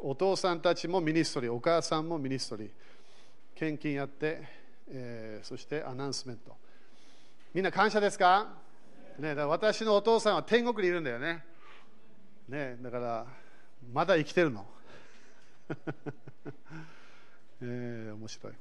[0.00, 0.10] う。
[0.10, 2.70] お父さんたちもミニストリー、お母さんもミニストリー。
[3.54, 4.42] 献金やって、
[4.88, 6.54] えー、そして announcement。
[7.54, 8.60] みんな感謝ですか？
[9.18, 11.44] ね、だ私のお父さんは天国にいるんだよね。
[12.48, 13.26] ねだから、
[13.90, 14.66] まだ生きてるの。
[17.62, 18.52] えー、面白い。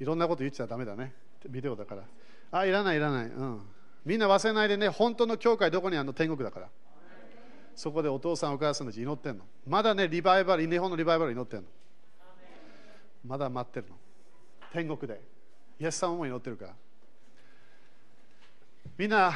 [0.00, 1.14] いろんなこと言っちゃだめだね。
[1.48, 2.02] ビデオだから。
[2.50, 3.26] あ、いらない、いらない。
[3.26, 3.62] うん。
[4.06, 6.12] みんな忘れないでね、本当の教会どこにあるの？
[6.12, 6.68] 天国だから。
[7.74, 9.44] そこでお父さん、お母さんたち祈ってんの。
[9.66, 11.66] まだね、リバイバル、日本のリバイバル祈ってんの。
[13.26, 13.96] まだ待ってるの。
[14.72, 15.20] 天国で。
[15.80, 16.74] イエス様も祈ってるから。
[18.96, 19.34] みんな、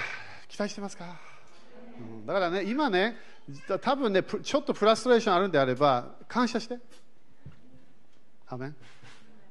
[0.48, 1.18] 期待してますか、
[1.98, 3.16] うん、だからね、今ね、
[3.82, 6.78] 多分ね、ちょっとフラストレーションあるんであれば、感謝して。
[8.46, 8.72] アメ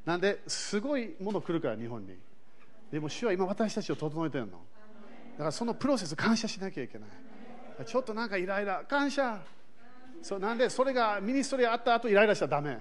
[0.06, 2.16] なんで、すごいもの来るから、日本に。
[2.92, 4.60] でも、主は今私たちを整えてるの。
[5.40, 7.10] だからそのプロセス感謝しなきゃいけない。
[7.86, 9.40] ちょっとなんかイライラ、感謝。
[10.22, 12.78] そうなんでそれがミニストリーあった後イライラしちゃだめ。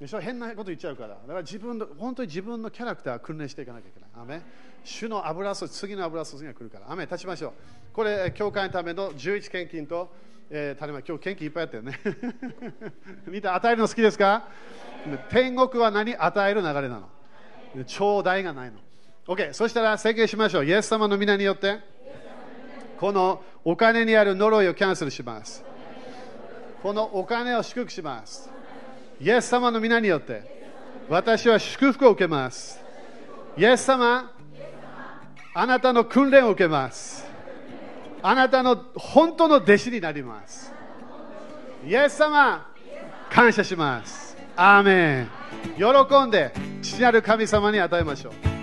[0.00, 0.20] でしょ？
[0.20, 1.10] 変なこと言っちゃうから。
[1.10, 4.10] だから自分の本当に自分のキャラクター訓練していかなきゃいけない。
[4.20, 4.42] アメ
[4.82, 6.90] 主の油注次の油注ぎが来るから。
[6.90, 7.52] アメ立ちましょう。
[7.92, 10.12] これ、教会のための11献金と、
[10.50, 12.00] えー、種ま今日献金いっぱいあったよね。
[13.28, 14.48] 見た与えるの好きですか？
[15.30, 16.16] 天国は何？
[16.16, 17.08] 与える流れなの。
[17.86, 18.80] 頂戴がないの。
[19.26, 20.64] OK、そしたら宣言しましょう。
[20.64, 21.80] イエス様の皆によって、
[22.98, 25.64] このお金にある呪いをキャンセルします。
[26.80, 28.48] このお金を祝福します。
[29.20, 30.42] イエス様の皆によって、
[31.08, 32.80] 私は祝福を受けます。
[33.56, 34.32] イエス様、
[35.54, 37.26] あなたの訓練を受けます。
[38.22, 40.72] あなたの本当の弟子になります。
[41.84, 42.70] イエス様、
[43.30, 44.36] 感謝します。
[44.54, 45.30] アーメン。
[45.76, 48.55] 喜んで、父なる神様に与えましょう。